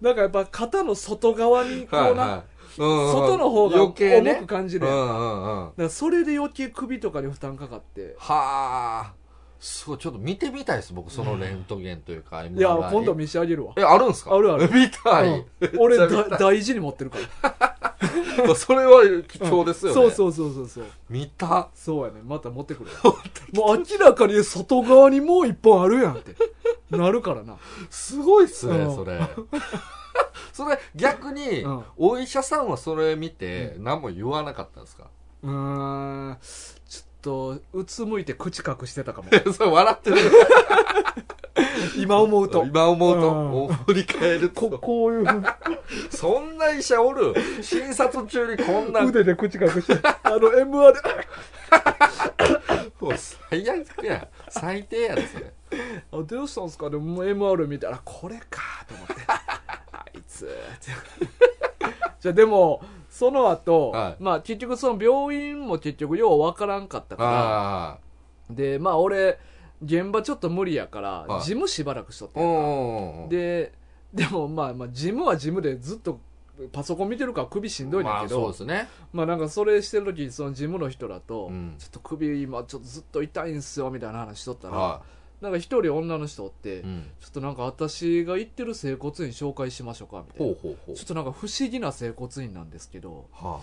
[0.00, 2.20] なんかやっぱ肩の外側にこうな、はいはい。
[2.20, 2.42] うんうん
[2.76, 8.14] 外の方が重く感じるやん、だかそれで余計首とかに負担かかって。
[8.18, 9.12] はあ。
[9.60, 13.72] すごいちょっと見てみたいです僕そのレントゲンというか、いや今度見してあげるわ。
[13.78, 14.34] えあるんですか？
[14.34, 14.70] あるある。
[14.70, 15.46] 見たい、うん。
[15.78, 15.96] 俺
[16.38, 17.94] 大事に持ってるから。
[18.54, 20.84] それは貴重ですよね、そうそうそうそうそう。
[21.08, 21.70] 見た？
[21.74, 22.20] そうやね。
[22.22, 23.14] また持ってくるわ
[23.54, 26.34] もう明らかに外側にもう一本あるやんって。
[26.90, 27.56] なるからな。
[27.88, 28.94] すごいっすねうん。
[28.94, 29.18] それ
[30.52, 31.84] それ逆に、うん。
[31.96, 35.08] お医者さんはそれ見て何も言わなかったんですか、
[35.42, 35.50] うー
[36.30, 36.38] ん。
[36.88, 39.28] ちょっと、うつむいて口隠してたかも。
[39.52, 40.16] それ笑ってる。
[41.96, 42.64] 今思うと。
[42.64, 43.52] 今思うと、うん。
[43.64, 44.78] お振り返るこ、と。
[44.78, 45.26] こういう
[46.10, 47.34] そんな医者おる？
[47.62, 49.02] 診察中にこんな。
[49.02, 50.00] 腕で口隠して。
[50.02, 51.00] あの、MR で、
[53.00, 54.28] もう最悪や。
[54.48, 55.52] 最低やでそれ。
[56.12, 59.14] あ、どうしたんすかでも MR 見たら、これかと思って。
[60.34, 60.48] つ。
[62.20, 64.22] じゃあでも、その後、はい。
[64.22, 67.98] まあ結局その病院も結局ようわからんかったかあ
[68.50, 69.38] ら、で、まあ俺、
[69.82, 71.40] 現場ちょっと無理やから、はい。
[71.40, 72.28] 事務しばらくしとっ
[73.26, 73.72] あてで、
[74.12, 76.20] でもまあまあ、事務は事務でずっと
[76.72, 78.88] パソコン見てるから首しんどいねんまあそうけど、ですね。
[79.12, 81.74] まあなんかそれしてる時にその事務の人らと、うん。
[81.78, 85.02] ちょっと首今ちょっとずっと痛いんすよみたいな話しとったら、は
[85.44, 90.54] なんか一人女の人おって、い、うん、ちょっとなんか私が行ってる整骨院紹介しましょうかみたいな。
[90.54, 93.60] ちょっとなんか不思議な整骨院なんですけどは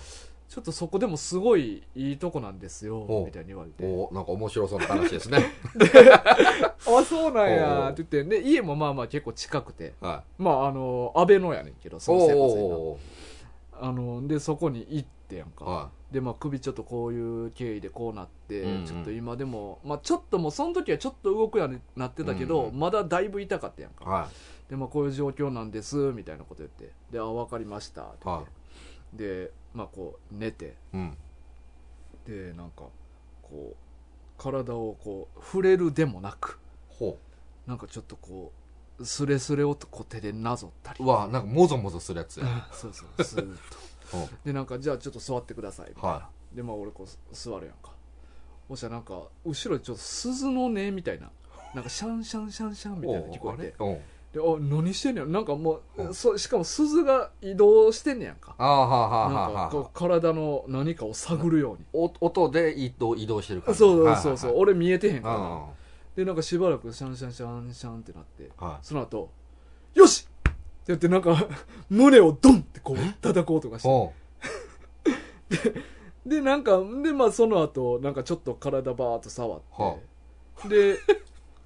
[0.47, 3.85] ちょっとそこでもすごいいいとこなんですよみたいに言われあ、て。
[3.85, 5.39] おなんか面白そうな話ですね。
[6.85, 8.41] あそうなんやって言って。
[8.41, 9.93] で家もまあまあ結構近くて。
[10.01, 12.99] はまああの安倍のやねんけどいその整骨院がお
[13.81, 24.05] あのでそこに行ってやんか、ーはでまあ首ちょっとこういう経緯でこうなって、うんうんちょっと今でもまあちょっともうその時はちょっと動くようになってたけど、うんうんまだだいぶ痛かったやんか。
[24.05, 24.07] い。
[24.07, 24.29] は
[24.69, 26.91] でまあこういう状況なんですみたいなこと言って。
[27.11, 28.49] であ分かりましたって言って、は
[29.13, 30.65] でまあこう寝て。
[30.65, 31.17] いうん。
[32.27, 32.83] でなんか
[33.41, 33.75] こう
[34.37, 36.59] 体をこう触れるでもなく。
[36.89, 37.17] ほ
[37.67, 38.51] なんかちょっとこ
[38.99, 40.97] うスレスレをこう手でなぞったり。
[40.99, 42.67] ううわなんかもぞもぞするやつや。
[42.71, 43.51] そうそうスーッと。
[43.51, 43.90] ほ
[44.45, 45.89] でなんかじゃあちょっと座ってください。
[45.89, 47.91] みたいな、はでまあ俺こう座るやんか。
[48.69, 51.29] そしたらなんか後ろにちょっと鈴の音みたいな。
[51.73, 53.75] なんかシャンシャンシャンシャンみたいなの聞こえて。
[54.33, 55.31] であ何してんねん。
[55.31, 56.13] なんかもううん。
[56.13, 58.55] そしかも鈴が移動してんねやんか。
[58.57, 61.85] ああはあはあなんかはあは体の何かを探るように。
[61.93, 63.79] お音で移動移動してる感じ。
[63.79, 65.65] そうそうそう俺見えてへんから。
[66.15, 68.43] でなんかしばらくシャンシャンシャンシャンってなって。
[68.43, 68.47] い。
[68.57, 69.29] はその後
[69.95, 70.25] よし
[70.87, 71.47] やってなんか
[71.89, 73.87] 胸をドンってこう叩こうとかして。
[73.87, 74.11] いおう。
[76.29, 79.95] でなんかでまあその後なんかちょっと体バーっと触って、は
[80.69, 80.97] で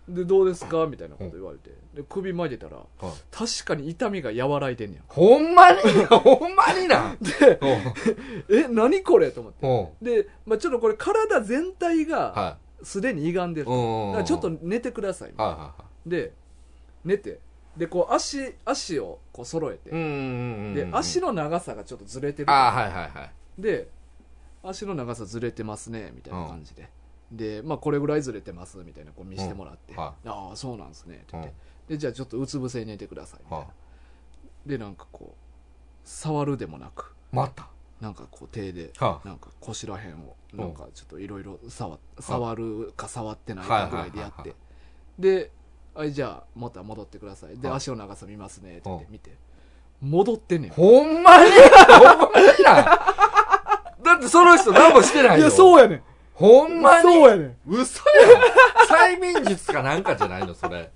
[0.07, 0.85] でどうですか？
[0.87, 1.71] みたいなこと言われて。
[1.93, 2.85] で首曲げたらはい
[3.31, 5.03] 確かに痛みが和らいでんねや。
[5.07, 5.77] ほんまに？
[5.81, 7.15] ほんまにな。
[7.19, 7.77] でおう。
[8.57, 9.31] え何これ？
[9.31, 9.59] と思って。
[9.65, 10.05] おう。
[10.05, 15.31] で、まあ、ちょっとこれ体全体がはすでに歪んでるいうんだからちょっと寝てください。
[15.31, 16.09] みたいなはいはいはい。
[16.09, 16.33] で
[17.03, 17.39] 寝て
[17.77, 22.51] でこう足足をこう揃えて、うんうんうんうんで足の長さがちょっとずれてる。
[22.51, 23.31] ああはいはいはい。
[23.61, 23.89] で
[24.63, 26.89] 足の長さずれてますねみたいな感じで、
[27.31, 29.99] でまあこれぐらいずれてますみたいなこう見せてもらって、うん。
[29.99, 30.51] はあ。
[30.53, 31.55] あそうなんですねって言って、うん。
[31.89, 33.71] でじゃあちょっとうつ伏せに寝てくださいみたいな、は
[34.65, 35.37] でなんかこう
[36.03, 37.13] 触るでもなく。
[37.31, 37.67] また。
[38.01, 44.53] なんかこう手ではなんか腰らへんをうんなんかちょっといろいろ触触るか触ってないはいかぐらいでやって。
[45.17, 45.51] で
[45.95, 47.57] はいじゃあまた戻ってください。
[47.57, 47.77] ではい。
[47.77, 49.11] 足の長さ見ますねって言ってうん。
[49.13, 49.31] 見て。
[50.01, 51.45] 戻ってんねんほんまに？
[51.51, 52.83] ほんまにな
[54.03, 55.39] だってその人何もしてないよ。
[55.39, 56.01] いやそうやねん。
[56.33, 57.03] ほんまに？
[57.03, 57.55] そうやねん。
[57.65, 58.27] 嘘や
[59.07, 59.17] ん。
[59.17, 60.91] 催眠術かなんかじゃないのそれ。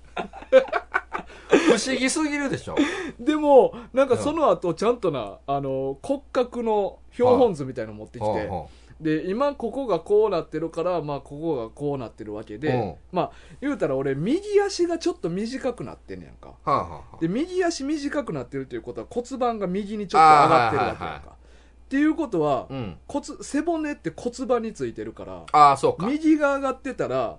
[1.48, 2.76] 不思議すぎるでしょ。
[3.18, 12.60] でもなんかその後ちゃんとなあの骨格の標本図みたいなの持ってきてほうほで今ここがこうなってるからまあここがこうなってるわけうん。
[12.60, 16.48] でまあ言うたら俺右足がちょっと短くなってんねやんか。
[16.48, 22.96] うはあはあはで右足短くなってるということは骨盤が右にちょっと上がってるわけやんか、はいはいはいっていうことはあうん。
[23.08, 26.06] 骨背骨って骨盤についてるからああそうか。
[26.06, 27.38] 右が上がってたら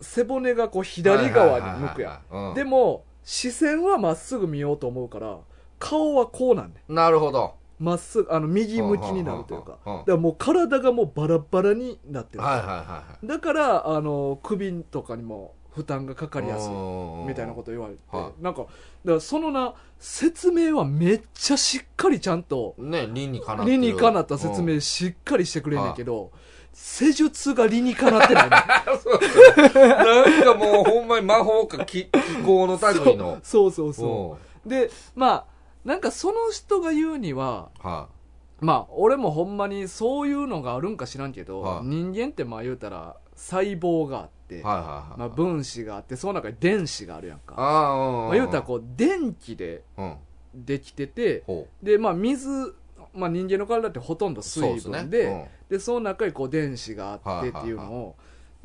[0.00, 2.52] 背骨がこう左側に向くやん。
[2.52, 2.54] ん。
[2.54, 5.38] でも視線はまっすぐ見ようと思うから
[5.78, 6.94] 顔はこうなんねん。
[6.94, 9.78] なるほどまっすぐあの右向きになるというか。
[9.84, 13.26] だからもう体がもうバラバラになってる、はいはいはいはい。
[13.26, 18.70] だからあの首とかにも負担がかかりやすいうんみたいなこと言われて、はなんかだか
[19.04, 26.30] らそのな説明はめっちゃしっかりちゃんとね理にかなにかなった説明しっかりしてくれんねんけど、
[26.72, 28.50] 施術が理にかなってないね
[29.74, 33.38] なんかもうほんまに魔法か気気候の類の。
[33.42, 33.70] そう。
[33.72, 35.53] そうそうでまあ
[35.84, 38.08] なんかその人が言うにはうんは
[38.60, 45.18] まあ俺もほんまにそういうのがあるんか知らんけど、はい人間ってまあ言うたら細胞があって、いはいはいはい。
[45.18, 47.54] まあ、分子があってその中に電子があるやんか。
[47.56, 47.60] あ
[48.28, 50.16] まあ、言うたらこう電気でうん。
[50.54, 52.48] できててほでまあ水、
[53.12, 58.16] まあ、人間の体ってほとんど水そうです分でねでその中にこう電子があってっていうのを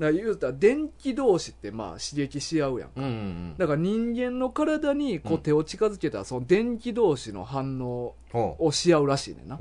[0.08, 9.60] から言うたら電気同士ってまあ刺激し合うやんうんうんだから人間の体にこううん手を近づけたらその電気同士の反応ほをし合うらしいねんな。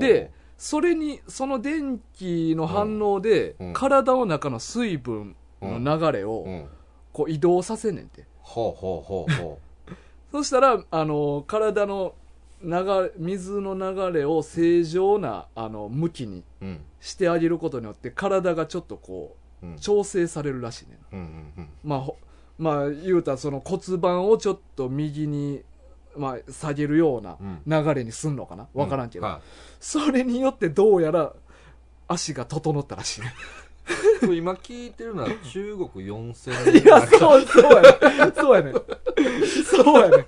[0.00, 3.72] でそれにその電気の反応でうん。
[3.72, 6.66] 体の中の水分の流れをうん。
[7.12, 8.24] こう移動させんねんて。
[8.40, 9.58] ほうほうほうほ
[10.32, 12.14] そしたらあの体の
[12.62, 16.80] 流れ水の流れを正常なあの向きにううん。
[17.00, 19.39] してあげることによって体がちょっとこうんう
[19.80, 20.98] 調整されるらしいねん。
[21.12, 21.68] うんうんうん。
[21.84, 22.16] まあほ
[22.58, 25.62] まあ言うたらその骨盤をちょっと右に、
[26.16, 27.62] まあ、下げるようなうん。
[27.66, 28.68] 流れにすんのかな？
[28.74, 29.40] 分からんけど、は
[29.78, 31.32] それによってどうやら
[32.08, 33.34] 足が整ったらしいね。
[34.22, 38.72] 今聞いてるのは中国4000いやそうそうやねそうやね
[39.64, 40.26] そうやね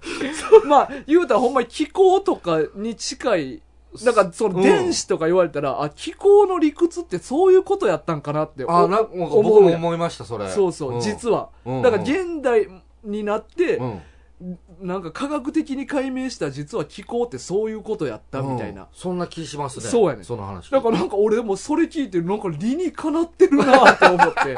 [0.66, 3.62] まあ言うたらほんまに気候とかに近い
[4.04, 10.48] だからその電子とか言われたら、あ気候の理屈ってそういうことやったんかなってあおなんか僕も思いましたそれ。
[10.48, 11.50] そうそう、実は。
[11.64, 11.82] うん。
[11.82, 12.68] だから現代
[13.04, 14.02] になって、うん
[14.80, 18.88] なんか科学的に解明した実は気候ってそういうことやったみたいな、うん。
[18.92, 19.84] そんな気しますね。
[19.84, 20.70] そうやねその話。
[20.70, 24.56] だからなんか俺もそれ聞いてなんか理にかなってるなと思って。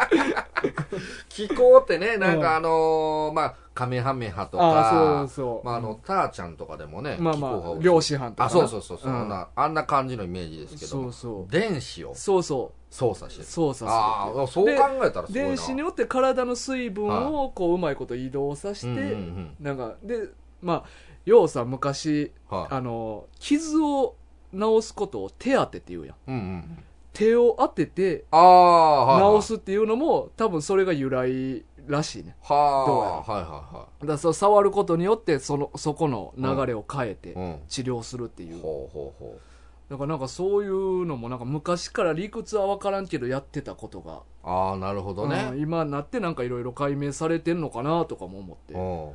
[1.28, 9.12] 気候ってねなんかあのーまあカメハメハとああかそうそう、まああのターちゃんとかでもねまあまあ漁師班とかなあそうそうそうそう。
[9.12, 9.26] ん。
[9.26, 11.52] んなあんな感じのイメージですけどそうそう。
[11.52, 12.14] 電子を。
[12.14, 14.42] そうそ操作して操作あする。
[14.42, 19.56] あそう考えたら電子によって体の水分をこううまいこと移動させて、うんうんうん。
[19.58, 20.28] なんかで
[20.62, 20.84] まあ
[21.24, 22.74] ようさ昔はい。
[22.76, 24.14] あの傷を
[24.56, 26.16] 治すことを手当てって言うやん。
[26.28, 26.78] うんうん
[27.12, 32.34] 手を当てて治すっていうのも多分それが由来らしいね。
[32.42, 37.60] はどうやあはいはだからそう触ることによってそのそこの流れを変えていはいうん。
[37.68, 38.60] 治療するっていう。
[38.60, 39.53] ほうほうほう
[39.90, 48.74] だからなんかそういうのもなんか昔から理屈は分からんけどやってたことが、ああなるほどうんね今になってなんかいろいろ解明されてんのかなとかも思って。
[48.74, 49.10] うん。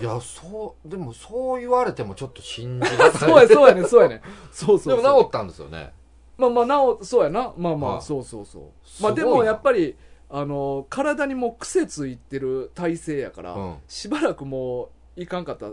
[0.00, 5.02] いやそうでもそう言われてもちょっと信じが そうやそうやねそうやねそうそうそう。
[5.02, 5.92] でも治ったんですよね。
[6.36, 7.52] まあまあなおそうやな。
[7.56, 8.02] まあまあはい。
[8.02, 8.62] そうそうそう。
[8.84, 9.22] すごいな。
[9.22, 9.96] まあでもやっぱり
[10.28, 13.76] あの体にもう癖ついてる体勢やから、うん。
[13.88, 15.72] しばらくもういかんかったら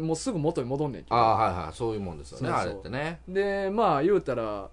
[0.00, 1.16] もうすぐ元に戻んねんけど。
[1.16, 2.60] ああはいはいそういうもんですよねそうそう。
[2.60, 3.20] あれってね。
[3.28, 4.70] でまあ言うたら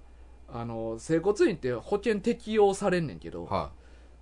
[0.51, 3.71] あの整骨院って保険適用されんねんけど、は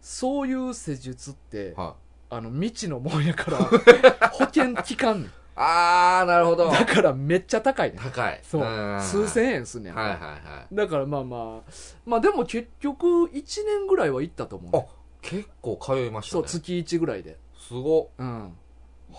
[0.01, 2.07] そういう施術って、いはい。
[2.29, 3.57] あの未知のもんやから
[4.31, 5.31] 保険効かんねん。
[5.55, 6.69] ああなるほど。
[6.69, 7.99] だからめっちゃ高いねん。
[7.99, 8.39] 高い。
[8.43, 8.62] そう。
[8.62, 9.01] うん。
[9.01, 10.75] 数千円すんねん、はいはいはい。
[10.75, 11.71] だからまあまあ
[12.05, 16.41] まあでも結局1年ぐらいは行ったと思うね、あ結構通いましたね。
[16.43, 17.38] そう月1ぐらいで。
[17.57, 18.57] すごうん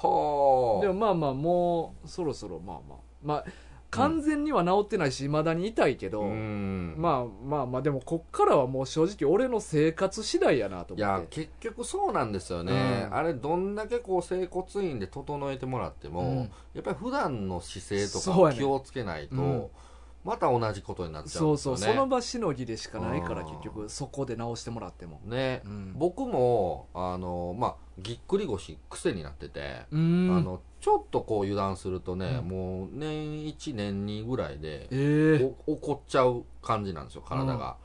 [0.02, 0.80] はあ。
[0.82, 2.98] でもまあまあもうそろそろまあまあ。
[3.22, 3.44] まあ
[3.90, 6.94] 完全には治ってないしいまだに痛いけど、うん。
[6.98, 11.36] まあまあまあでもこっからはもう正直俺の生活次第やなといや思って。
[11.36, 13.16] 結局そうなんですよね、うん。
[13.16, 16.36] あれどんだけこう整骨院で整えてもらっても、うん。
[16.74, 19.66] やっぱり普段の姿勢とか気をつけないと、うん
[20.28, 21.78] また同じことになっちゃそううんですよね。
[21.78, 23.46] そうその場しのぎでしかないからうん。
[23.46, 25.22] 結局そこで直してもらっても。
[25.24, 25.94] ね、うん。
[25.96, 32.48] 僕もあのまあぎっくり腰癖になってて、あのちょっとこう油断するとね、うん。
[32.48, 35.54] もう年1年2ぐらいでええ。
[35.66, 37.56] お怒っちゃう感じなんですよ体が、うん。
[37.56, 37.76] だか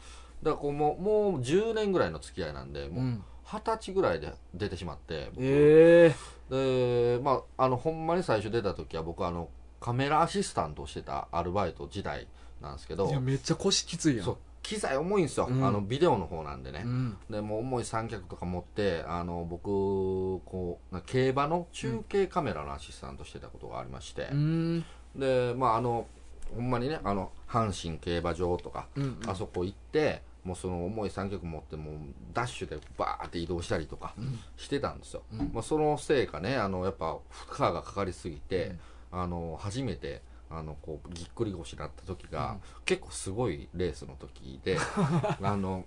[0.44, 3.24] らこうもうもう10年ぐらいの付き合いなんでもううん。
[3.46, 5.40] 二十歳ぐらいで出てしまって、僕。
[5.46, 6.14] え。
[6.50, 9.48] でまああのほんまに最初出た時は僕あの
[9.84, 12.26] カメラアシスタントをしてたアルバイト時代
[12.62, 14.26] なんですけどえいやめっちゃ腰きついやん。
[14.26, 15.62] そう機材重いんですよ、うん。
[15.62, 17.18] あのビデオの方なんでね、うん。
[17.30, 24.30] でもう重い三脚とか持ってあの僕こうな競馬の中継カメラのアシスタントしてたことがありまして。
[24.32, 24.86] う、ん。
[25.18, 26.08] でまああの
[26.56, 31.96] ほんまにねあの阪神競馬場とか、うんあそこ行ってもうその重い三脚持ってもう
[32.34, 34.40] ダッシュでバーって移動したりとかうん。
[34.56, 35.52] してたんですよ、うん。
[35.54, 38.78] まあ、そのせいかねあのやっぱ負荷がかかりすぎて、
[39.14, 42.60] あの初めてあのこうぎっくり腰になった時が、うん。
[42.86, 44.78] 結構すごいレースの時で
[45.42, 45.86] あの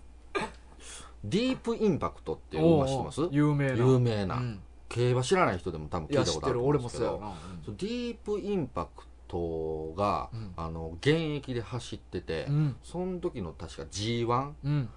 [1.25, 3.29] ディープインパクトっていう馬知ってます？
[3.31, 3.75] 有名な。
[3.75, 4.61] 有名な、うん。
[4.89, 7.11] 競馬知らない人でも多分聞いたことあると思うんですけど。
[7.11, 7.35] うやな。
[7.65, 10.53] そうディープインパクトが、うん。
[10.57, 12.77] あの現役で走ってて、うん。
[12.83, 14.89] その時の確か G1 うん。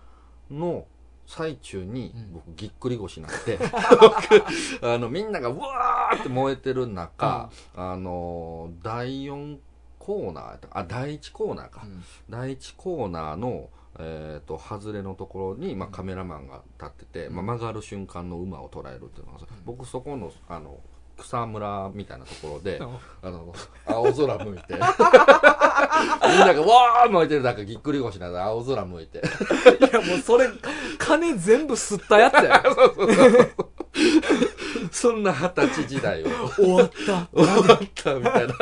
[0.51, 0.86] の
[1.30, 2.34] 最中にうん。
[2.34, 3.60] 僕ぎっくり腰になって
[4.02, 9.60] 僕あのみんながうわーって燃えてる中、あの第4
[10.00, 12.04] コーナーあ第1コーナーか、うん。
[12.30, 13.70] 第1コーナーの、
[14.00, 15.94] えー、と外れのところに、まあ、うん。
[15.94, 17.36] カメラマンが立ってて、うん。
[17.36, 20.80] まあ、曲がる瞬間の馬を捉えるっていうのが、僕そこのあの
[21.20, 22.82] 草むらみたいなところで、
[23.22, 23.54] あの
[23.86, 29.20] 青空向いてみんながわー向いてる中ぎっくり腰なんで青空向いて。
[29.20, 29.22] い
[29.94, 30.48] やもうそれ
[31.10, 32.64] 金全部吸ったやつや。
[34.91, 37.28] そんな二十歳時代を終わった。
[37.34, 38.55] 終わったみたいな。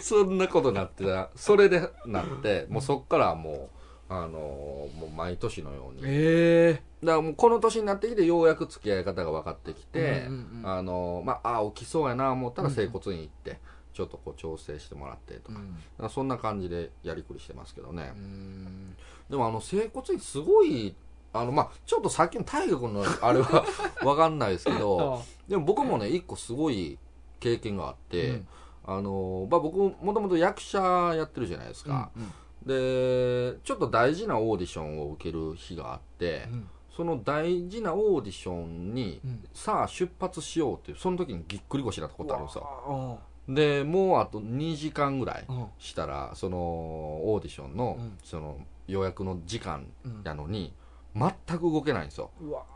[0.00, 1.30] そんなことになってた。
[1.36, 3.70] それでなって、もうそっからはも
[4.08, 6.02] う、あのーもう毎年のように。
[6.04, 13.60] えだからもうこの年になってきてようやく付き合い方が分かってきて、うんうんうんあのーまあ、あ起きそうやな思ったら整骨院行って、
[13.92, 15.58] ちょっとこう調整してもらってとか、
[16.00, 18.12] えうんそんな感じでやりくりしてますけどね。
[18.14, 18.96] うん
[19.30, 20.94] でもあの整骨院すごい、
[21.34, 23.64] あの、まあ、ちょっとさっきの大河君のあれは
[24.02, 26.98] わかんないですけど、でも僕もね、一個すごい
[27.40, 28.48] 経験があって、うん。
[28.86, 30.80] あの、まあ、僕もともと役者
[31.14, 32.10] やってるじゃないですか。
[32.16, 32.32] うん
[32.64, 36.68] で、ちょっと大事なオーディションを受ける日があって、うん。
[36.96, 39.44] その大事なオーディションに、うん。
[39.52, 43.18] さあ出発しようっていう、その時にぎっくり腰になったことあるんですよ。
[43.48, 43.54] よ。
[43.54, 45.66] で、もうあと2時間ぐらいうん。
[45.78, 48.18] したら、そのオーディションの、うん。
[48.24, 50.72] その予約の時間うんやのに、
[51.14, 52.30] 全く動けないんですよ。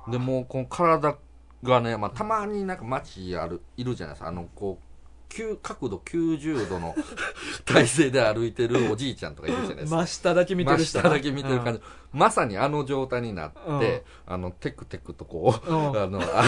[0.08, 1.16] で、もうこの体
[1.62, 4.28] がね、まあ、たまになんか街ある、いるじゃないですか。
[4.28, 4.84] あの、こう、
[5.28, 6.94] 急角度90度の
[7.66, 9.96] 体勢で歩いてるおじいちゃんとかいるじゃないですか。
[9.98, 11.80] 真下だけ見てる人真下だけ見てる感じ、
[12.12, 15.92] まさにあの状態になって、あのテクテクとこう、うん。
[15.92, 16.44] うんあのあ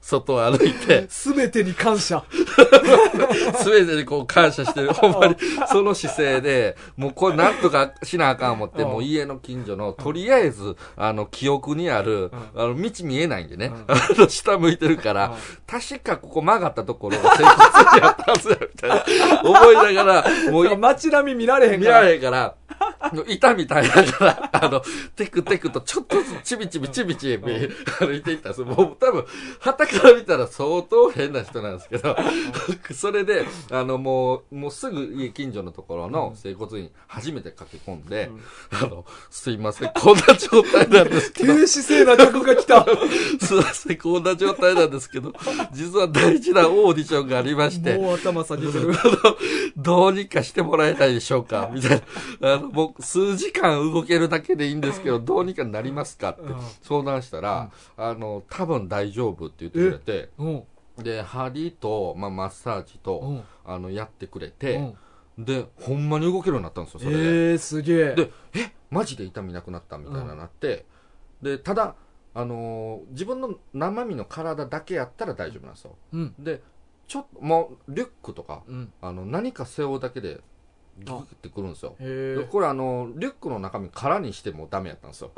[0.00, 2.24] 外を歩いてすべてに感謝。
[3.64, 4.94] 全てにこう感謝してる。
[4.94, 5.36] ほんまに
[5.68, 8.88] その姿勢でもうこれなんとかしなあかん思ってうん。
[8.88, 13.66] もう家の近所のとりあえずあの記憶にあるあの道見えないんでね。
[13.66, 13.84] うん。
[13.92, 15.16] あの下向いてるかうん。
[15.16, 15.36] ら
[15.66, 19.42] 確かここ曲がったところが生活にやったはずやみたいな。
[19.44, 22.00] 思いながらもう街並み見られへん見から。
[22.00, 22.06] ら。
[22.06, 22.54] れへんから、
[23.26, 24.82] 板みたいながら、あの、
[25.16, 27.44] テクテクとちょっとずつちびちびちびちび
[27.98, 28.66] 歩いていったんですよ。
[28.66, 29.24] もう多分、
[29.60, 32.16] 旗から見たら相当変な人なんですけど、
[32.92, 38.30] それで、あの、もう、もうすぐ家近所のところの整骨院初めて駆け込んで、
[38.72, 42.86] あの、すいません、こんな状態なんですけど、低姿勢な客が来た。
[43.40, 45.32] すいません、こんな状態なんですけど、
[45.72, 48.92] 実は大事なオーディションがありまして、もう頭下げてる。
[49.76, 52.02] どうにかしてもらえないでしょうかみたい
[52.40, 52.54] な。
[52.54, 60.64] あの、数時間動けるだけでいいんですけど、どうにかなりますかってうん相談したら、あの、多分大丈夫って言ってくれて、うん。
[61.02, 63.44] で、針と、まあ、マッサージうと、ん。
[63.64, 64.96] あの、やってくれうて、ん
[65.38, 67.18] で、ほんまに動けるようになったんですよ、それで。
[67.18, 68.14] ええ、すげえ。
[68.14, 70.84] で、え、マジで痛みなくなったみたいななって、
[71.42, 71.94] で、ただ、
[72.34, 75.96] あのー自分の生身の体だけやったら大丈夫なんですよ。
[76.12, 76.34] うん。
[76.38, 76.60] で、
[77.06, 78.92] ちょっと、もう、リュックとか、うん。
[79.00, 80.40] あの、何か背負うだけで、
[81.04, 81.96] ギュってくるんですよ。
[82.50, 85.30] これあの、リュックの中身空にしてもダメやったんですよ。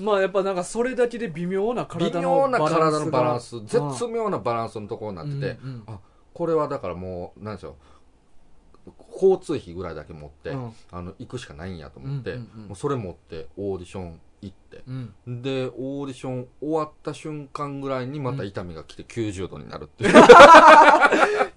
[0.00, 5.98] まあやっぱなんかそれだけで微妙な微体の妙な体のバランス、絶うん妙なバランスのところになってて、うんあ
[6.32, 7.76] これはだからもう、なんでしょ
[8.86, 10.72] う、交通費ぐらいだけ持って、うん。
[10.92, 15.42] あの、行くしかないんやと思って、うんうんうんもうそれ持ってオーディション行って、うん。
[15.42, 20.14] で、オーディション終わった瞬間ぐらいにまた痛みが来て90度になるっていう。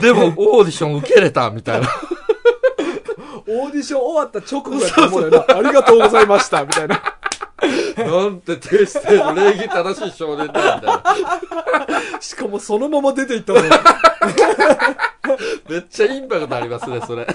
[0.00, 1.88] でも、オーディション受けれたみたいな。
[3.46, 5.44] オーディション終わった直後やと思うよな。
[5.48, 7.02] ありがとうございました、みたいな。
[7.96, 11.02] なんて低姿勢の礼儀正しい少年だみたいな。
[12.20, 13.60] しかもそのまま出ていったの。
[15.68, 17.22] めっちゃインパクトありますね、それ。
[17.22, 17.26] へ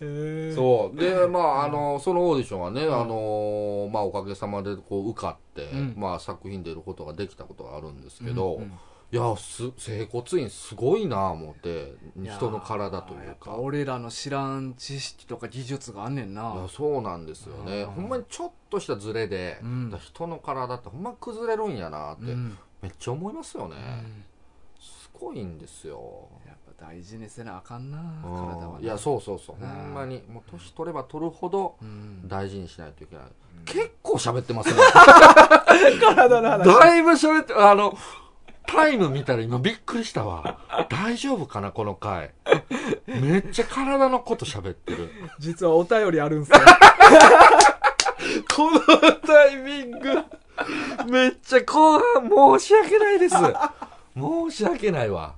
[0.00, 0.98] えそう。
[0.98, 5.94] で、まあ、あの、そのオーディションはね、あの、まあ、おかげさまで、こう、受かって、うん。
[5.96, 8.62] まあ、作品出ることができたことがあるんですけど、うん。
[8.62, 8.68] うん。
[9.10, 13.56] いや、す、整骨院すごいな思って、人の体というか。
[13.56, 16.68] 俺らの知らん知識とか技術があんねんいなや。
[16.68, 17.90] そうなんですよね、うん。
[17.90, 19.98] ほんまにちょっとしたズレで、うん。
[20.00, 22.56] 人の体ってほんま崩れるんやなって、うん。
[22.82, 24.24] めっちゃ思いますよね、うん。
[24.80, 26.28] すごいんですよ、
[26.78, 28.84] 大事にせなあかんな、うん体はね。
[28.84, 32.28] いやそうそうそううんほんまにもう年取れば取るほどうん。
[32.28, 33.24] 大事にしないといけない、
[33.64, 34.76] 結構喋ってますね
[36.00, 36.64] 体の話。
[36.64, 37.96] だいぶ喋ってあの
[38.66, 40.58] タイム見たら今びっくりしたわ
[40.88, 42.32] 大丈夫かなこの回
[43.06, 45.08] めっちゃ体のこと喋ってる
[45.38, 46.58] 実はお便りあるんすよ。
[48.54, 48.80] この
[49.24, 50.24] タイミング、
[51.08, 53.36] めっちゃ後半申し訳ないです。
[53.36, 55.34] 申し訳ないわ。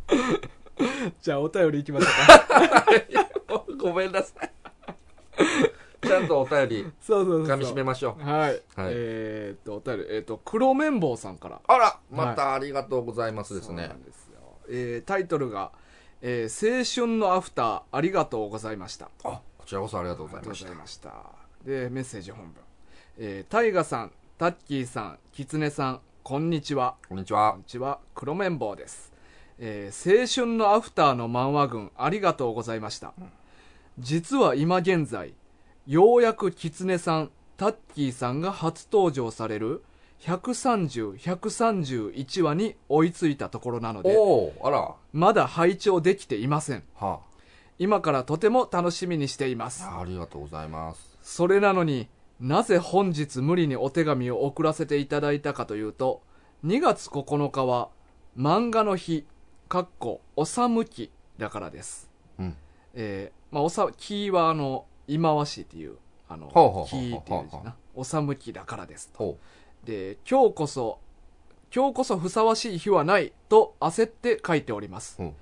[1.20, 3.66] じゃあお便り行きましょうか。
[3.78, 4.50] ごめんなさい。
[6.06, 7.56] ちゃんとお便り、そうそうそう。
[7.56, 8.22] 噛み締めましょう。
[8.22, 8.50] はい。
[8.50, 11.60] はいえーっと、お便り、えーっと、黒綿棒さんから。
[11.66, 13.94] あら、またありがとうございますですねそうな。
[13.94, 14.38] んですよ。
[14.68, 15.72] えータイトルが、
[16.22, 19.06] えー青春のアフター、ありがとうございました。
[19.24, 21.12] あ、こちらこそありがとうございましたありがとうござい。
[21.14, 21.32] まし
[21.64, 21.64] た。
[21.64, 22.54] で、メッセージ本文。
[23.18, 26.94] えー、タイガさん、タッキーさん、キツネさん、こんにちは。
[27.08, 27.58] こんにちはこん。
[27.60, 29.12] にちは、黒綿棒です。
[29.58, 33.12] えー青春のアフターの漫画群、ありがとうございました。
[33.98, 35.34] 実は今現在
[35.86, 39.82] ようやくキツネさんタッキーさんが初登場される
[40.20, 44.94] 130131話に追いついたところなのでおおあら。
[45.12, 46.84] まだ拝聴できていません。
[46.94, 47.20] は
[47.78, 49.84] 今からとても楽しみにしています。
[49.84, 51.18] あありがとうございます。
[51.22, 52.08] それなのに
[52.40, 56.22] なぜ本日無理にお手紙を送らせていただいたかというと
[56.64, 57.88] 2月9日は
[58.36, 59.26] 漫画の日
[59.68, 62.08] かっこおさむきだからです。
[62.38, 62.56] うん。
[62.94, 65.96] えーまあおさ木はあの忌まわしいっていう
[66.28, 67.76] あのほうほうほうほう木っていう字な。
[67.94, 69.18] おさむきだからですと。
[69.18, 69.38] ほ
[69.84, 70.98] で今日こそ
[71.74, 75.34] 今日こそふさわしい日はないと焦って書いております、うん。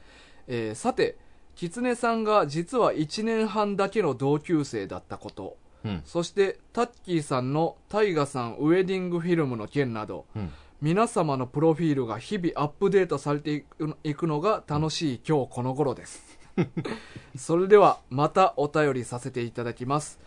[0.49, 1.17] えーさて
[1.55, 5.57] 狐さんが実は1年半だけの同級生だったこと。
[5.85, 6.03] ううん。
[6.05, 10.53] そしてタッキーさんのタイガさんウェディングフィルムの件などうん
[10.83, 13.65] 皆様のプロフィールが日々アップデートされて
[14.05, 16.39] いくのが楽しい今日この頃です。
[17.37, 20.21] それではまたお便りさせていただきます。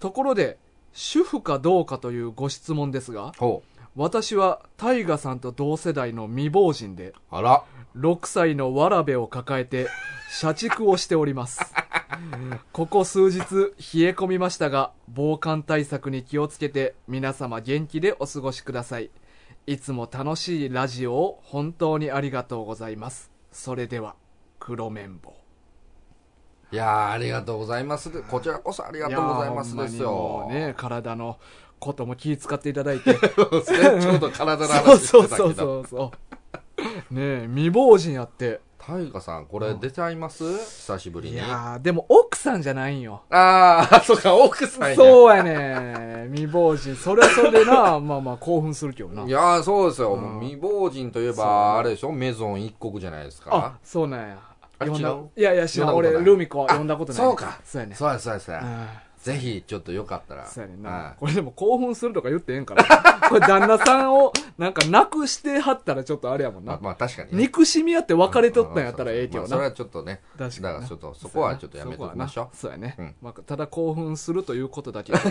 [0.00, 0.58] ところで
[0.92, 3.62] 主婦かどうかというご質問ですがほ
[3.96, 7.64] 私はタイガさんと同世代の未亡人でうあら。
[7.96, 9.86] 6歳のわらべを抱えて
[10.28, 11.72] 社畜をしております。
[12.72, 19.10] ここ数日冷え込みましたが防寒対策に気をつけて皆様元気でお過ごしください
[19.66, 23.30] いつも楽しいラジオを本当にありがとうございます。
[23.50, 24.14] それでは
[24.58, 25.32] 黒綿棒。
[26.70, 28.10] いやーありがとうございます。
[28.24, 30.48] こちらこそありがとうございますですよ。
[30.50, 31.38] ね体の
[31.78, 33.14] ことも気遣っていただいて。
[33.16, 33.62] そう
[34.00, 36.12] ちょうど体のそう話して そうそたけどうそうそ
[37.10, 37.14] う。
[37.14, 40.44] ねえ未亡人やってタイガさんこれ出ちゃいます？
[40.44, 41.40] 久しぶりいに。
[41.40, 43.22] あやーでも奥さんじゃないんよ。
[43.30, 44.96] あーそうか奥さんや。
[44.96, 46.94] そうやね未亡人。
[46.94, 49.22] それはそれでな まあまあ興奮するけどな。
[49.24, 50.40] いやーそうですよ、うん。
[50.40, 51.44] 未亡人といえそう。
[51.46, 52.12] ばあれでしょ？
[52.12, 54.38] メゾン一国じゃないですあかそうなんや。
[54.78, 55.30] あれ読んだ違う？
[55.36, 57.58] いやいや俺ルミ子は読んだことないそうか。
[57.64, 57.94] そうやね。
[57.94, 58.58] そうですそうです、うん
[59.24, 60.46] ぜひちょっとよかったら。
[60.46, 61.18] そうやねんな、はい。
[61.18, 62.84] これでも興奮するとか言ってええんかな
[63.30, 70.20] これ旦那さんをなんかなくしてはったらちょっとあれやもんな、まあ、まあ確かにね、憎しみ合って別れとったんやったらええけどな、まあそれはちょっとね。
[70.38, 70.68] 確かにな。
[70.72, 72.56] だからちょっとそこはちょっとやめときましょう。
[72.56, 73.14] そうやね、うん。
[73.22, 75.24] まあ、ただ興奮するということだけ お伝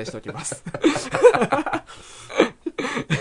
[0.00, 0.64] えしておきます。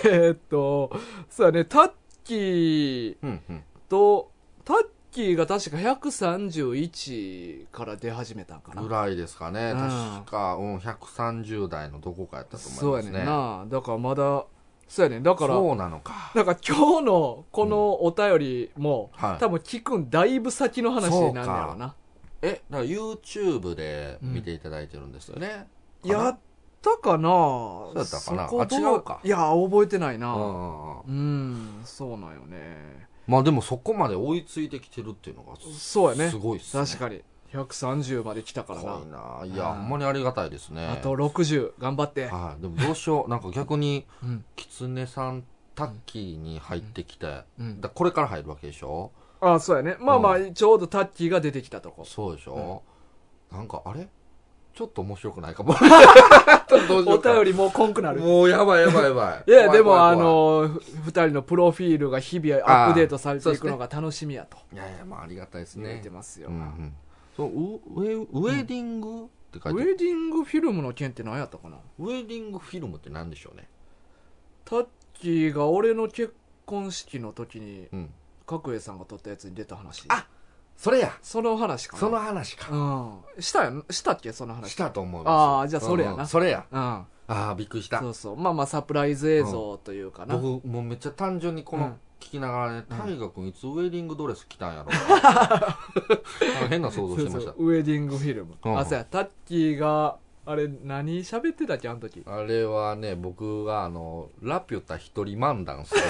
[0.05, 0.91] えーっと
[1.29, 1.65] そうやね。
[1.65, 1.91] タッ
[2.23, 3.63] キーうんうん。
[3.87, 4.31] と
[4.65, 4.85] タッ
[5.17, 8.83] キーが確か131から出始めたんかな。
[8.83, 9.77] ぐらいですかね、うん。
[9.79, 13.19] 確か、うん、130代のどこかやったとそうや思いますね。
[13.19, 13.65] ねんな。
[13.67, 14.45] だからまだ
[14.87, 15.23] そうやねん。
[15.23, 16.31] だからそうなのか。
[16.35, 19.39] だから今日のこのお便りも、はい。
[19.39, 21.95] 多分聞くんだいぶ先の話になるんやろうな
[22.43, 25.67] えだから YouTube で見ていただいてるんですよね、
[26.03, 26.39] かなやっ
[26.83, 27.29] たかな。
[27.91, 28.47] うやったかな。
[28.47, 29.19] そこどあ違うか。
[29.23, 30.35] いや覚えてないな。
[30.35, 31.01] うんうんうん。
[31.07, 36.29] うんそうなんよねまあでもそこまで追いついてきてるっていうのがそうやね。
[36.29, 36.85] すごいっすね。
[36.85, 37.21] 確かに。
[37.53, 38.99] 130まで来たからな。
[39.39, 40.85] ないやほんまにありがたいですね。
[40.87, 42.27] あと60頑張って。
[42.27, 42.61] はい。
[42.61, 43.29] でもどうしよう。
[43.29, 44.45] なんか逆にうん。
[44.55, 45.43] キツネさん
[45.75, 47.81] タッキーに入ってきて、うん。
[47.81, 49.11] だこれから入るわけでしょ？
[49.39, 49.95] あそうやね。
[49.99, 52.05] まあまあちょうどタッキーが出てきたとこ。
[52.05, 52.81] そうでしょ、
[53.51, 54.09] なんかあれ？
[54.77, 55.73] ちょっと面白くないかも。
[57.07, 58.21] お便りもうこんくなる。
[58.21, 59.51] もうやばいやばいやばい。
[59.51, 64.57] いやでもあのふ二人のプロフィールが日々アップデートされていくのが楽しみやと。
[64.71, 71.77] いやいやまあありがたいです言ねってますよ、ウウェウェディングって書いてウェディングフィルムの件って何やったかな？
[71.97, 73.67] ウェディングフィルムって何でしょうね。
[74.63, 76.35] タッキーが俺の結
[76.67, 78.13] 婚式の時にうん。
[78.45, 80.05] 角栄さんが撮ったやつに出た話。
[80.07, 80.25] あ
[80.77, 81.11] それや。
[81.21, 81.99] その話かな。
[81.99, 82.67] その話か。
[82.71, 83.41] うん。
[83.41, 84.31] したやんしたっけ？
[84.31, 84.71] その話。
[84.73, 86.27] したと思いますああじゃあそれやな。
[86.27, 86.65] それや。
[86.71, 86.79] うん。
[86.79, 87.99] ああびっくりした。
[87.99, 88.37] そうそう。
[88.37, 91.83] まあまあサプライズ映像というかな、僕もうめっちゃ単純にこうん。
[91.83, 92.97] の聞きながらねうん。
[92.97, 94.91] 大河君いつウェディングドレス着たんやろ？
[96.69, 97.51] 変な想像してました。
[97.53, 97.67] そう。
[97.67, 98.77] ウェディングフィルム、うん。
[98.79, 99.05] あそうや。
[99.05, 100.17] タッキーが
[100.49, 102.23] あれ何喋ってたっけあの時？
[102.25, 106.01] あれはね僕があのラピュタ一人漫談する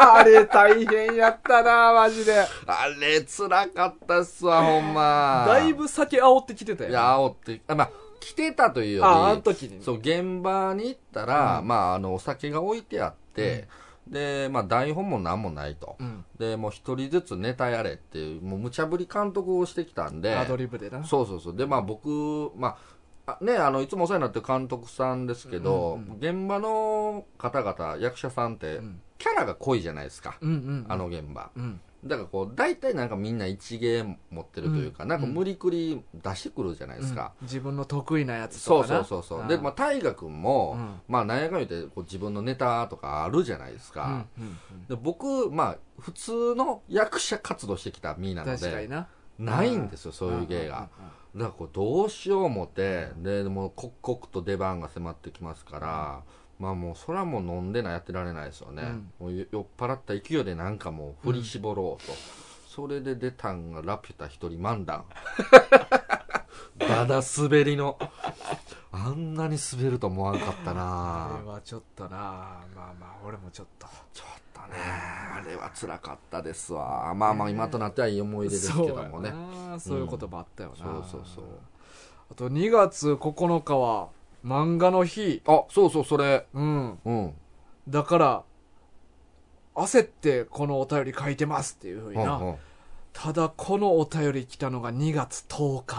[0.00, 2.40] あれ大変やったなマジで。
[2.66, 5.44] あれ辛かったっすわほんま。
[5.46, 9.78] だいぶ酒煽ってきてたよいや煽ってあまあ来てたというよりああの時にね。
[9.82, 11.68] そう現場に行ったら、うん。
[11.68, 13.68] まああのお酒が置いてあって、
[14.06, 15.96] でまあ台本も何もないと。
[15.98, 16.24] うん。
[16.38, 20.34] でもう一人ずつネタやれっていうもう無茶ぶり監督をしてきたんで。
[20.34, 21.04] アドリブでな。
[21.04, 21.56] そうそうそう。
[21.56, 22.76] でまあ僕まああ
[23.40, 29.00] ねあのいつもお世話になってる監督さんですけど、うんうん現場の方々役者さんって、うん。
[29.18, 31.50] キャラが濃いじゃないですか、うんうんあの現場。
[31.54, 31.80] うん。
[32.04, 35.08] だからこう大体なんかみんな一芸持ってるというか、うん。
[35.10, 37.46] なんか無理くり出してくるじゃないですか、うん。
[37.46, 39.04] 自分の得意なやつそうとかな。
[39.04, 39.44] そうそうそうう。
[39.44, 39.48] ん。
[39.48, 41.00] でまあ大河君も、うん。
[41.08, 49.06] まあなんやかん言ってこう自分のネタとかあるじゃないですか、うんうんで僕まあ普通の役者活動してきた身うなんのでな。
[49.38, 50.88] ないんですよそういう芸が、
[51.34, 56.22] だからこれどうしよう思って、で、もう刻々と出番が迫ってきますから、
[56.58, 58.82] まあもうそれはもう飲んでないやってられないですよね。
[59.18, 62.12] もう酔っ払った勢いでなんかもう振り絞ろうと。
[62.68, 65.04] それで出たんがラピュタ一人漫談。
[66.78, 67.98] だだ滑りの。
[68.92, 77.12] あんなに滑ると思わんかったあなれはちょっとなまあまあ俺もちょっとちょっとね、あれは辛かったですわ。
[77.14, 79.32] まあまあ今となってはいい思い出ですけどもね。
[79.78, 81.44] そういうこともあったよな、そうそうそう。
[82.30, 84.08] あと2月9日は
[84.44, 85.42] 漫画の日。
[85.46, 86.46] あ、そうそう、それ。
[86.52, 86.98] うん。
[87.04, 87.34] うん。
[87.88, 88.42] だから
[89.74, 92.56] 焦ってこのお便り書いてますっていうふうにな、うんうん。
[93.12, 95.98] ただこのお便り来たのが2月10日。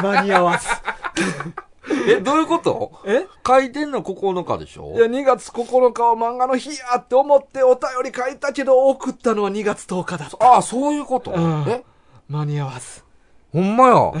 [0.00, 0.68] 間に合わず
[2.10, 2.92] え、 どういうこと？
[3.04, 3.26] え？
[3.46, 4.94] 書いてんの9日でしょ？
[4.96, 10.36] いや2月9日は漫画の日やって思ってお便り書いたけど送ったのは2月10日だった。
[10.46, 11.64] ああ、そういうこと、うん。
[11.68, 11.84] え？
[12.28, 13.02] 間に合わず。
[13.52, 13.94] ほんまや。
[13.94, 14.18] う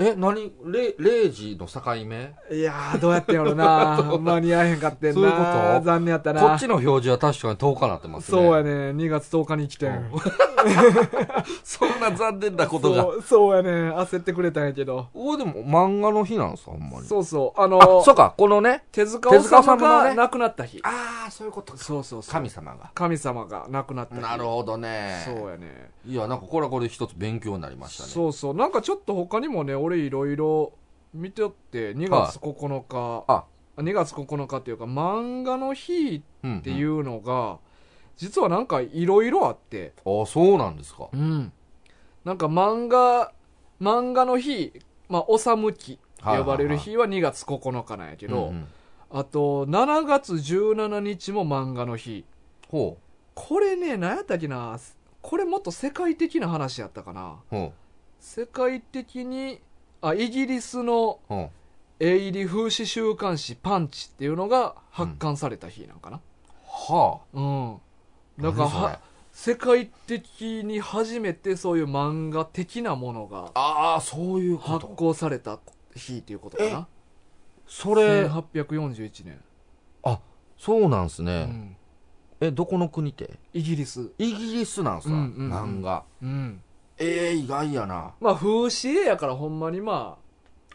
[0.00, 2.04] え、何れ ?0 時の境目？
[2.04, 5.84] んいやーどうやってんやろな 間に合えへんかってんなそういうこと？
[5.84, 8.38] 残念やったなこっちの表示は確かに10日になってますね。
[8.38, 10.10] そうやね2月10日に来てん、
[11.64, 13.02] そんな残念なことが。
[13.02, 17.06] そうそうやね焦ってくれたんやけどおでも漫画の日なんすかほんまに。
[17.06, 18.84] そうそうあのあ、そうか、このね。
[18.92, 21.78] 手塚治虫が亡くなった日、ああ、そういうことか。
[21.78, 22.90] そうそうそう神様が。
[22.94, 25.22] 神様が亡くなった日なるほどね。
[25.24, 28.08] そうやねいや、なんかこれはこれ一つ勉強になりましたね。
[28.10, 30.72] そうそうなんかちょっと他にもね俺いろいろ
[31.14, 33.44] 見てって2月9日、あ、
[33.78, 36.58] 2月9日っていうか漫画の日うん。
[36.58, 37.58] っていうのが、
[38.16, 39.94] 実はなんかいろいろあって。
[40.04, 40.22] うん。
[40.22, 41.08] あそうなんですか。
[41.12, 41.52] うん。
[42.24, 43.32] なんか漫画
[43.80, 44.72] 漫画の日
[45.08, 48.66] まあおさむきと呼ばれる日は2月9日なんやけど、うんうん。
[49.10, 52.24] あと7月17日も漫画の日。
[52.68, 52.98] ほ
[53.34, 54.78] これね何やったっけな
[55.22, 57.38] これもっと世界的な話やったかな。
[58.20, 59.60] 世界的に
[60.00, 61.20] あイギリスの。
[62.00, 66.20] 営利風刺週刊誌パンチっていうのが発刊された日なんかな。
[66.64, 67.78] はうん、あ。
[68.38, 68.82] だから何それ。
[68.84, 69.00] は
[69.32, 74.88] 世界的に初めてそういう漫画的なものがああ、そういうこ発と。
[74.94, 75.58] 行された
[75.94, 76.86] 日っていうことかな。
[77.66, 79.40] それ、1841年、
[80.56, 81.44] そうなんすうね。
[81.44, 81.76] ん、
[82.40, 83.38] え、どこの国って？
[83.52, 84.12] イギリス。
[84.18, 85.52] イギリスなんすか、うんうんうん。
[85.52, 86.04] 漫画。
[86.22, 86.62] うん
[86.98, 88.12] ええ意外やな。
[88.20, 90.28] まあ風刺絵やからほんまにまあ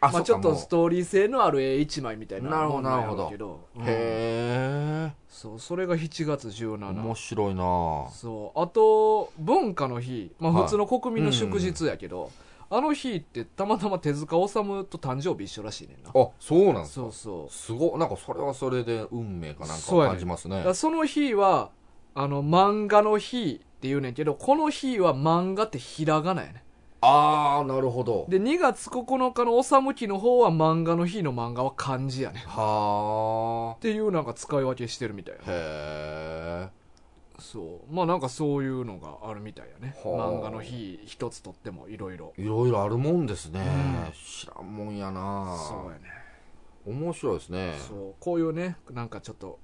[0.06, 3.68] あ、まあ、ちょっとストーリー性のある絵一枚みたいななるほどもんんやろうけど。
[3.76, 3.82] うん。
[3.82, 7.62] へえ、そうそれが7月17面白いな。
[8.10, 8.60] そう。
[8.60, 10.62] あと文化の日、まあ、はい。
[10.64, 12.30] 普通の国民の祝日やけど、
[12.70, 16.10] あの日ってたまたま手塚治虫と誕生日一緒らしいねんな。
[16.14, 16.94] あ、そうなんすか。
[16.94, 17.52] そうそう。
[17.52, 20.56] すごなんかそれはそれで運命かなんか感じますね。
[20.56, 21.70] だからその日は
[22.14, 26.64] あの漫画の日って言うねんけどこの日は漫画ってひらがなやね
[27.02, 28.24] ああなるほど。
[28.30, 32.42] で2月9日のおさむきの方は漫画の日の漫画は漢字やねん。
[32.44, 35.56] っはていうなんか使い分けしてるみたいあなへ
[36.64, 36.68] え。
[37.38, 37.94] そう。
[37.94, 39.94] まあなんかそういうのがあるみたいやね。
[40.02, 40.32] はあ。
[40.32, 42.32] 漫画の日一つとってもいろいろ。
[42.38, 44.12] いろいろあるもんですね、うん。
[44.12, 45.58] 知らんもんやな。
[45.68, 46.04] そうやね。
[46.86, 47.74] 面白いですね。
[47.86, 48.14] そう。
[48.18, 49.58] こういうねなんかちょっと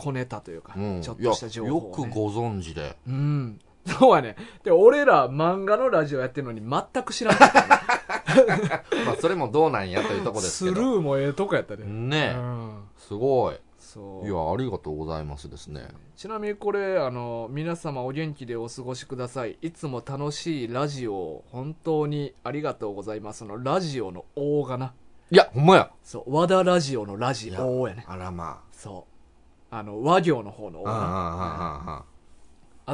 [0.00, 2.96] 小ネタというか、うん、ちょっとした情報ね、よくご存知で。
[3.06, 3.60] うん。
[3.86, 4.36] そうやね。
[4.62, 7.68] で俺ら漫画のラジオやってるのに全く知らんかった、ね、
[9.06, 10.80] まあそれもどうなんやというとこですスけど。
[10.80, 12.32] ルーもええとこやったね、ね。
[12.34, 12.84] え、うん。
[12.96, 13.56] すごい。
[13.78, 14.28] そう。
[14.28, 15.88] いやありがとうございますですね。
[16.16, 19.58] ちなみにこれあの皆様お元気でお過ごしください。
[19.62, 23.44] いつも楽しいラジオを本当にありがとうございます。
[23.44, 24.92] のラジオの「お」がな。
[25.30, 25.90] いやほんまや。
[26.02, 28.04] そう和田ラジオのラジオやね。
[28.06, 29.19] あらまそう
[29.70, 32.04] あの和行の方の「お」あ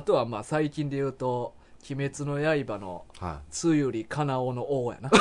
[0.05, 1.55] とはまあ最近で言うと
[1.91, 3.05] 「鬼滅の刃」の
[3.51, 5.11] つゆりかなおの「お」やな。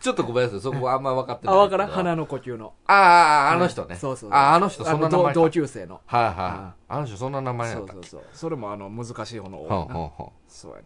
[0.00, 1.88] ちょっとごめんなさいそこはあんま分かってないあ分からん。
[1.88, 2.72] 花の呼吸の。
[2.86, 3.96] あああの人ね。
[3.96, 4.38] そうそうそう。
[4.38, 6.00] ああの人そんな名前同同級生の。
[6.06, 7.00] はいはいああ。
[7.00, 8.08] の人そんな名前やったっけ？
[8.08, 8.30] そうそうそう。
[8.32, 9.78] それもあの難しい方の「お」は
[10.20, 10.84] やそうやね、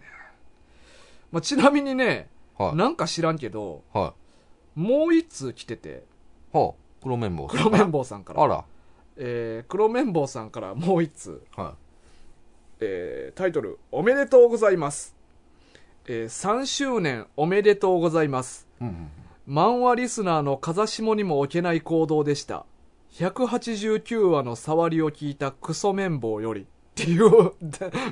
[1.30, 2.28] まあ、ちなみにね
[2.58, 4.14] はなんか知らんけどは
[4.76, 4.80] い。
[4.80, 6.04] もう一通来てて。
[6.52, 8.42] はあ黒綿棒黒綿棒さんから。
[8.42, 8.64] あら
[9.16, 11.74] えー黒綿棒さんからもう一通、は
[12.80, 15.14] えータイトル「おめでとうございます」
[16.06, 18.66] えー3周年おめでとうございます。
[18.80, 19.10] いうんうん。
[19.54, 22.64] 漫画リスナーの風下にも置けない行動でした。
[23.12, 27.52] 189話の触りを聞いたクソ綿棒よりっていう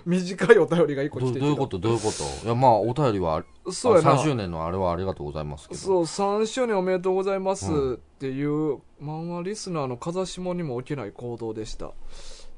[0.06, 1.78] 短いお便りが一個来てどどういうこと？
[1.78, 2.10] どういうこ
[2.40, 2.46] と？
[2.46, 4.16] いやまあお便りはそうやな。
[4.16, 5.80] 3周年のあれはありがとうございますけど。
[5.80, 11.92] そう3周年おめでとうございますうんっていう、漫画リスナーの風下にも置けない行動でした。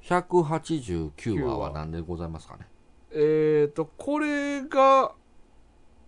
[0.05, 2.69] 189話は何でございますかね？
[3.13, 5.13] えーとこれが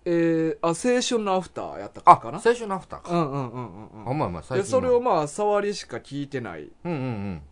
[0.06, 2.36] えー、あ、青春のアフターやったあ、かな？
[2.36, 3.10] 青春のアフターか。
[3.10, 4.10] うんうんうんうんうん。
[4.10, 4.62] あまあまあ、最。
[4.62, 6.70] それを、まあ、触りしか聞いてない。
[6.84, 7.42] うんうんうん。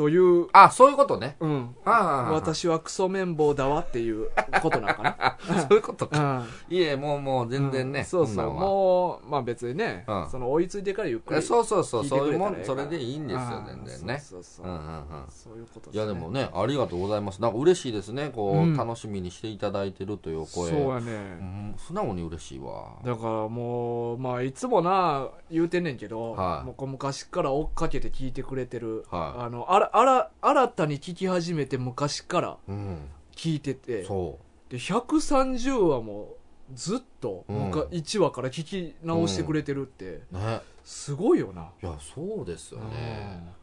[0.00, 1.36] という、あ、そういうことね。
[1.40, 1.76] うん。
[1.84, 4.30] ああ、私はクソ綿棒だわっていう
[4.62, 5.60] ことなのかな？
[5.60, 6.46] そういうことか。
[6.70, 6.74] うん。
[6.74, 7.98] いえ、もうもう全然ね。
[8.00, 8.50] うんそうそう。
[8.50, 11.38] もう、まあ別にね、うんその追いついてからゆっくり。
[11.38, 14.18] えそうそうそう、そういうもん、それでいいんですよ、全然ね。
[14.18, 14.68] そうそうそうう。
[14.70, 15.04] んうんうん。
[15.28, 17.42] そういうこといやでもね、ありがとうございます。
[17.42, 20.70] なんか嬉しいですね、こう、うん楽しみにしていただいてるという声。
[20.70, 21.12] そうやうね。
[21.12, 22.86] ん、素直に嬉しいわ。
[23.04, 32.98] だからもう、まあいつもな、言うてんねんけど、はいもうこう昔から追っかけて聞いてくれてる、はいあの、あら、あら、新たに聞き始めて昔からうん。
[33.34, 34.38] 聞いてて、そ
[34.68, 36.34] で、130話も
[36.74, 40.36] ずっと、うんもうか1話から聞き直してくれてるって、う。
[40.38, 40.60] ね。
[40.84, 41.70] すごいよな。
[41.82, 43.42] いや、そうですよね。
[43.44, 43.60] うん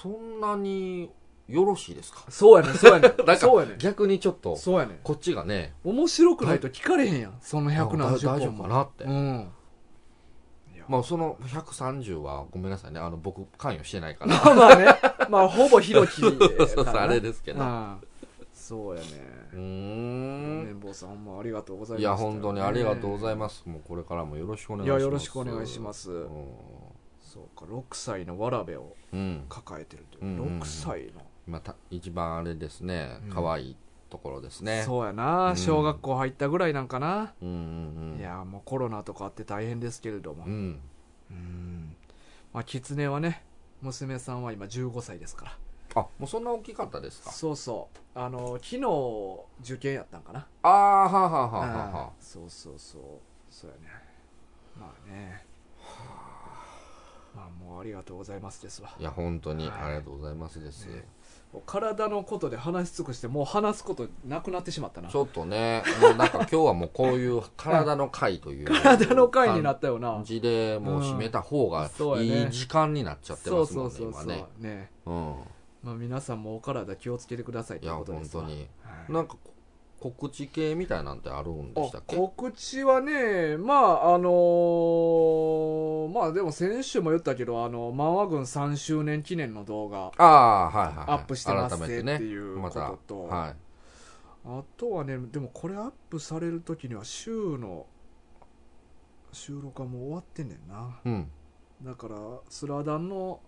[0.00, 1.10] そ、そんなに
[1.48, 2.24] よろしいですか？
[2.28, 3.38] そうやね、そうやねなん。
[3.38, 3.72] そうやね。
[3.74, 5.00] か、逆にちょっと、そうやね。
[5.02, 7.38] こっちがね、面白くないと聞かれへんやん。
[7.40, 8.64] その100何十大丈本も。
[8.64, 9.04] 夫かなって。
[9.04, 9.50] うん。
[10.88, 13.00] まあ、その130は、ごめんなさいね。
[13.00, 14.34] あの、僕、関与してないから。
[14.34, 14.86] ま あまあね。
[15.28, 17.60] まあ、ほぼひろき あれですけど。
[17.60, 18.00] ううん
[18.68, 19.08] そうやね。
[19.54, 20.64] ーん。
[20.66, 22.00] 綿棒さんもありがとうございます。
[22.02, 23.62] いや、本当にありがとうございます。
[23.66, 24.98] もうこれからもよろしくお願いします。
[24.98, 26.28] いやよろしくお願いしますうん
[27.22, 29.46] そうか、6歳のわらべをうん。
[29.48, 30.24] 抱えてるという。
[30.24, 31.24] うんうんうん6歳の。
[31.46, 33.76] また、一番あれですねうん、可愛い
[34.10, 34.82] ところですね。
[34.84, 35.52] そうやうな。
[35.52, 37.34] ん小学校入ったぐらいなんかな。
[37.42, 38.18] うんうんうん。
[38.18, 40.48] いや、もうコロナとかあって大変ですけれどもう。
[40.48, 40.80] ん。
[41.30, 41.96] うん。
[42.52, 43.44] まあ、狐はね、
[43.82, 45.58] 娘さんは今15歳ですから。
[45.94, 47.30] あ、もうそんな大きかったですか？
[47.30, 48.18] そうそう。
[48.18, 48.82] あの、昨日
[49.72, 50.46] 受験やったんかな。
[50.62, 52.10] ああ、はあはあはあはあ。
[52.20, 53.02] そうそうそう
[53.50, 53.82] そうやね
[54.78, 55.44] まあね
[57.34, 60.86] まあもうありがとうございますですわいや、本当にはいありがとうございますです。
[60.86, 61.02] ねもう
[61.66, 68.66] 体のことで話し尽くしてもう話すことなくなってしまったなちょっとね、もうなんか今日はもうこういう体の回という。
[68.82, 71.90] 体の回になったよな感じでもう締めた方が
[72.20, 74.46] いい時間になっちゃってそうますもんね、そうそうそう今ね。
[74.58, 75.34] ねうん。
[75.82, 78.68] まあ皆さんもお体気をつけてくださいといういや、本ことですわ当に。
[78.82, 79.54] はいなんかこ
[80.00, 82.16] 告知系みたいなんてあるんでしたっけ？
[82.16, 91.04] 告知はねまああのーまあでも先週も言ったけどあの漫画軍3周年記念の動画ああ、はいはいはい。
[91.08, 93.56] アップしてます改めっていうこととはい。
[94.46, 97.86] あとはねでもこれアップされる時には週の
[99.32, 101.30] 収録はもう終わってんねんなうん。
[101.82, 102.16] だから
[102.48, 103.40] スラダンの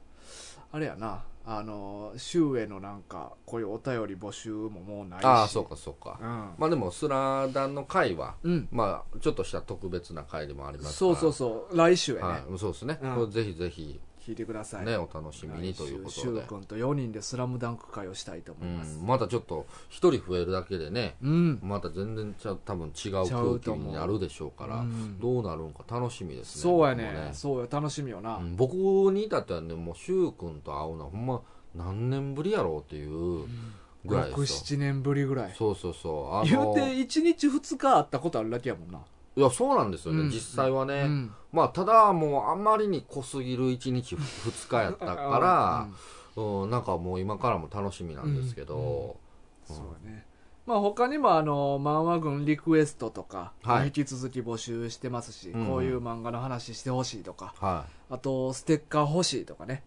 [0.72, 6.18] あれやなあの週へのなんかこういうお便り募集ももうないしああ、そうかそうか。
[6.20, 6.26] うん、
[6.58, 11.12] まあでも、スラダンの回は、うん、まあ、ちょっとした特別な回でもありますから。
[11.12, 12.98] そうそうそう来週やね、はい、そうですね。
[13.02, 14.86] うんぜひぜひ、聞いてください。
[14.86, 16.42] ね、お楽しみにということで。
[16.42, 16.56] く。
[16.56, 18.98] んと4人で「スラムダンク会をしたいと思ういます。
[18.98, 25.18] ん、またちょっと、一人増えるだけでね、うん、また全然ちゃ多分違う空気になるでしょうから、うん。
[25.18, 26.62] どうなるんか楽しみですね。
[26.62, 27.30] そうや僕もね。
[27.32, 28.74] そうや楽しみよな、うん僕
[29.12, 31.40] に至ってはね、もう、シュウ君と会うのはほんま
[31.74, 33.46] 何年ぶりやろうっていう
[34.04, 34.78] ぐらいですよ。
[34.78, 35.54] 67年ぶりぐらい。
[35.56, 36.34] そうそうそう。
[36.34, 39.00] あの言うて1日2日会ったことあるだけやもんな
[39.36, 40.30] いや、そうなんですよね、うん。
[40.30, 41.02] 実際はね。
[41.02, 41.34] うん。
[41.52, 45.88] まあ、ただもうあまりに濃すぎる1日2日やったか
[46.36, 49.16] ら、うん、なんかもう今からも楽しみなんですけど、
[49.66, 49.76] そう
[50.06, 50.26] やね。
[50.66, 53.86] まあ他にもあの漫画軍リクエストとか、はい。
[53.86, 55.66] 引き続き募集してますし、うん。
[55.66, 58.14] こういう漫画の話してほしいとかはい。
[58.14, 59.82] あとステッカー欲しいとかね。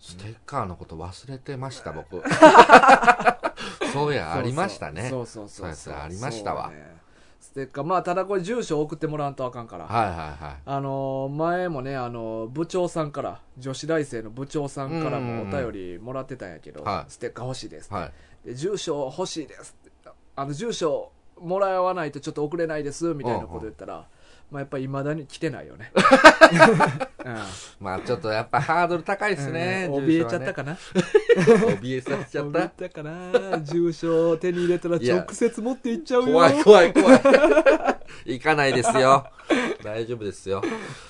[0.00, 2.22] ステッカーのこと忘れてました、僕。
[3.92, 5.08] そうや、ありましたね。
[5.10, 5.94] そうそうそうそう。
[5.94, 6.66] やありましたわ。
[6.66, 6.98] そうやね
[7.58, 10.56] ステッカーまあただこれ住所送ってもらわんとあかんから、はいはいはい。
[10.64, 17.10] あの前もねあの部長さんから女子大生の部長さんからもお便りもらってたんやけど、はい。
[17.10, 18.12] ステッカー欲しいです、は
[18.44, 18.46] い。
[18.46, 20.10] で住所欲しいですって。
[20.36, 24.06] あの住所もらわないとちょっと送れないですみたいなこと言ったら、
[24.50, 25.92] まあ、やっぱりいまだに来てないよね、
[27.80, 29.88] まあちょっとやっぱハードル高いですね。
[29.90, 30.54] うん怯えちゃったか。
[30.54, 30.78] かな？
[31.80, 32.68] 怯えさせちゃっ 怯えた。
[32.88, 37.20] たかな住所を手に入れたら直接持っていっちゃうよ怖い怖い怖い。
[38.24, 39.26] 行かないですよ。
[39.84, 40.62] 大丈夫ですよ。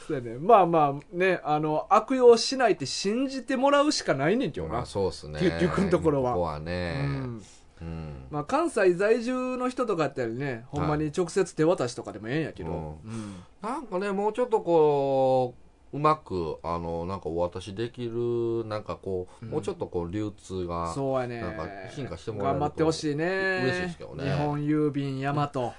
[0.07, 5.39] そうやねまあまあねあの悪用しないって信じてもらうしかないねんけどな、まあそうですね。
[5.41, 7.03] 結局のところはここはうね。
[7.03, 7.09] んう
[7.39, 7.43] ん。
[8.31, 12.99] まあ、関西在住の人とかやったらねほんまに直接手渡しとかでもええんやけど、
[13.62, 19.53] なんかね、もうちょっとこう、うまく、あの、なんかお渡しできる、なんかこう、うん。
[19.53, 21.41] もうちょっとこう、流通が、そうやね。
[21.41, 23.61] なんか進化してもらえると頑張ってほしいね。
[23.62, 24.24] 嬉しいですけどね。
[24.24, 25.72] 日本郵便ヤマト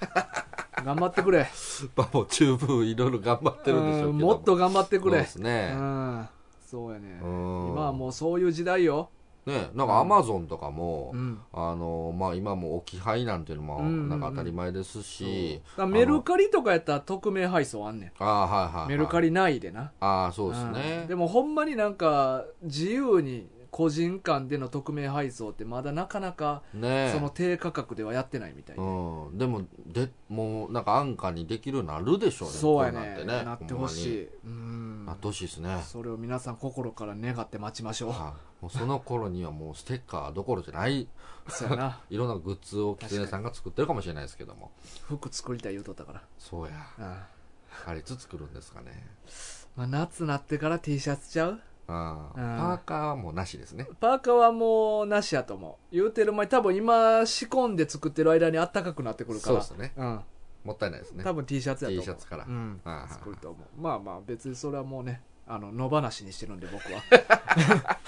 [0.84, 1.46] 頑張ってくれ。
[1.94, 5.12] まあもう十分いろいろ頑張ってるんでしょうけどうんもっと頑張ってくれ。
[5.12, 5.72] そうですね。
[5.74, 6.28] うん。
[6.66, 7.20] そうやね。
[7.22, 7.68] うん。
[7.68, 9.10] 今はもうそういう時代よ
[9.50, 9.60] ね。
[9.60, 11.40] ね、なんかアマゾンとかも、うん。
[11.52, 14.08] あのまあ、今も置き配なんていうのもうんうんうん。
[14.08, 18.12] なんか当たり前ですし、だからメルカリとかやったら匿名配送あんねん。
[18.18, 19.92] ああはいはい、はい、メルカリ内でな。
[20.00, 20.98] ああそうですね。
[21.02, 21.08] うん。
[21.08, 27.10] でもほんまになんか自由に個人間での匿名配送ってまだなかなかね。
[27.12, 33.44] その低価格ではやってないみたいで、うん、でもでもうなんか安価にできるようになるでしょうねそうやこねうなってね。
[33.44, 34.28] なってほしい。
[34.44, 35.06] うん。
[35.06, 35.80] なってほしいですね。
[35.84, 38.10] それを皆さん心から願って待ちましょう。
[38.10, 41.08] はいもうその頃にはもうステッカーどころじゃない。
[41.48, 42.00] そうやな。
[42.10, 44.70] いろんなグッズをキツネさんが作ってるかもしれないですけども。
[45.08, 46.72] 服作りたい言うとったから、そうや。
[46.98, 47.16] うん
[47.86, 49.06] あいつ作るんですかね。
[49.76, 51.60] まあ、夏なってから T シャツちゃう？
[51.86, 52.40] ああ。
[52.40, 53.88] うんパーカーはもうなしですね。
[54.00, 55.94] パーカーはもうなしやと思う。
[55.94, 59.62] 言うてる前に多分今仕込んで作ってる間に暖かくなってくるから。
[59.62, 59.92] そうですね。
[59.96, 60.20] うん。
[60.64, 61.24] もったいないですね。
[61.24, 62.04] 多分 T シャツやと思う。
[62.04, 62.44] T シャツから。
[62.44, 62.80] うん。
[63.08, 63.80] 作ると思う。
[63.80, 65.22] まあまあ別にそれはもうね
[65.52, 67.98] あの野放しにしてるんで僕は。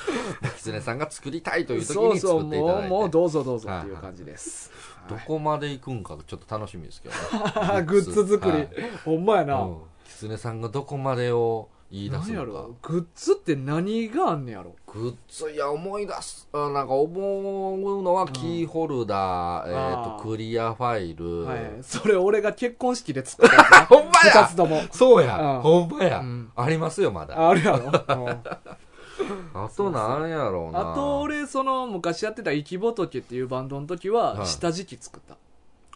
[0.57, 2.89] キツネさんが作りたいという時そうそうに作っていただいて。
[2.89, 4.71] もうもうどうぞどうぞっていう感じです、
[5.09, 7.21] どこまで行くんかちょっと楽しみですけどね。
[7.55, 8.69] は いグッズ作り、はい。
[9.05, 9.77] ほんまやな、うん。
[10.05, 12.75] キツネさんがどこまでを言い出す何やろ？
[12.81, 14.75] グッズって何があんねやろ？
[14.87, 20.19] グッズいや思い出すあなんか思うのはキーホルダー、えー、あー。
[20.19, 21.71] とクリアファイル、はい。
[21.83, 24.45] それ俺が結婚式で作ったやつな ほんまや！
[24.45, 24.81] 二つとも。
[24.91, 25.61] そうや、うん。
[25.61, 26.51] ほんまや、うん。
[26.57, 27.39] ありますよまだ。
[27.39, 29.69] ああるやろ、 うん。
[29.77, 30.93] となんやろうな。
[30.93, 34.47] あと俺その昔やってた「生き仏」っていうバンドの時ははい。
[34.47, 35.37] 下敷き作った、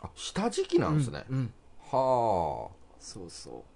[0.02, 1.52] あ下敷きなんですね、うんうん。
[1.90, 2.68] は
[2.98, 3.75] そうそあ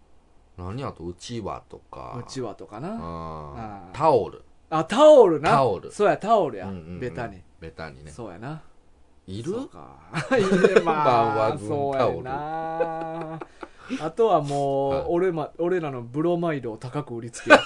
[0.60, 2.14] 何あとうちわとか。
[2.16, 3.82] ううちわとかな。
[3.92, 4.42] タオル。
[4.68, 5.50] あタオルな。
[5.50, 5.90] タオル。
[5.90, 7.00] そうやタオルや、うんうんうん。
[7.00, 7.42] ベタに。
[7.60, 8.10] ベタにね。
[8.10, 8.62] そうやな。
[9.26, 9.52] いる？
[9.52, 9.96] そうか。
[10.36, 10.82] いる。
[10.82, 13.40] まあそうやな。
[14.00, 15.04] あとはもう、はい。
[15.08, 17.56] 俺ま俺らのブロマイドを高く売りつける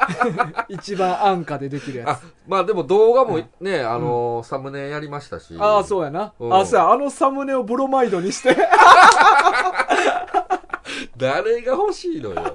[0.70, 5.54] 一番安価でできるやあつまあでも動画もね、あのーサムネやりましたし。
[5.58, 6.54] ああそうやな、うん。
[6.54, 6.90] あそうや。
[6.90, 8.56] あのサムネをブロマイドにして
[11.18, 12.54] 誰が欲しいのよ。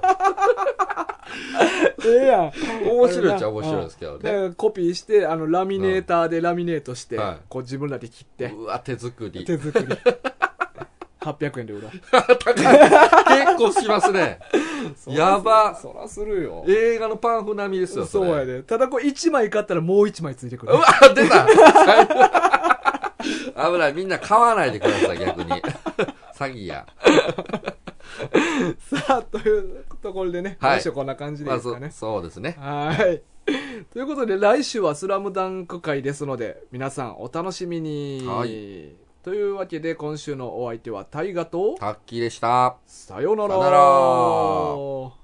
[2.04, 2.52] ええやん。
[2.88, 4.48] 面白いっちゃ面白いですけどね。
[4.48, 9.44] でコピーしてあのラミネーターでラミネートして、はいこう自分らで切って、うわ手作り。
[9.44, 9.86] 手作り。
[11.24, 11.90] 800円で売ろう。
[11.90, 12.02] 結
[13.56, 14.38] 構しますね。
[15.08, 15.74] やば。
[15.74, 16.64] そらするよ。
[16.68, 18.58] 映画のパンフ並みですよそうやで。
[18.58, 20.74] でただこれ1枚買ったらもう1枚ついてくる。
[20.74, 20.84] うわ
[21.14, 21.46] 出た。
[23.70, 23.92] 危ない。
[23.94, 25.50] みんな買わないでください逆に。
[26.36, 26.84] 詐欺や
[28.78, 30.80] さあというところでね、はい。
[30.80, 32.56] 来週こんな感じですかね、そうですね。
[32.58, 33.22] はい。
[33.92, 38.94] ということで来週は「スラムダンク会ですので皆さんお楽しみに、はい。
[39.22, 42.76] というわけで今週のお相手は大河とタッキーでした。
[42.86, 43.50] さようなら。
[43.50, 45.23] さよなら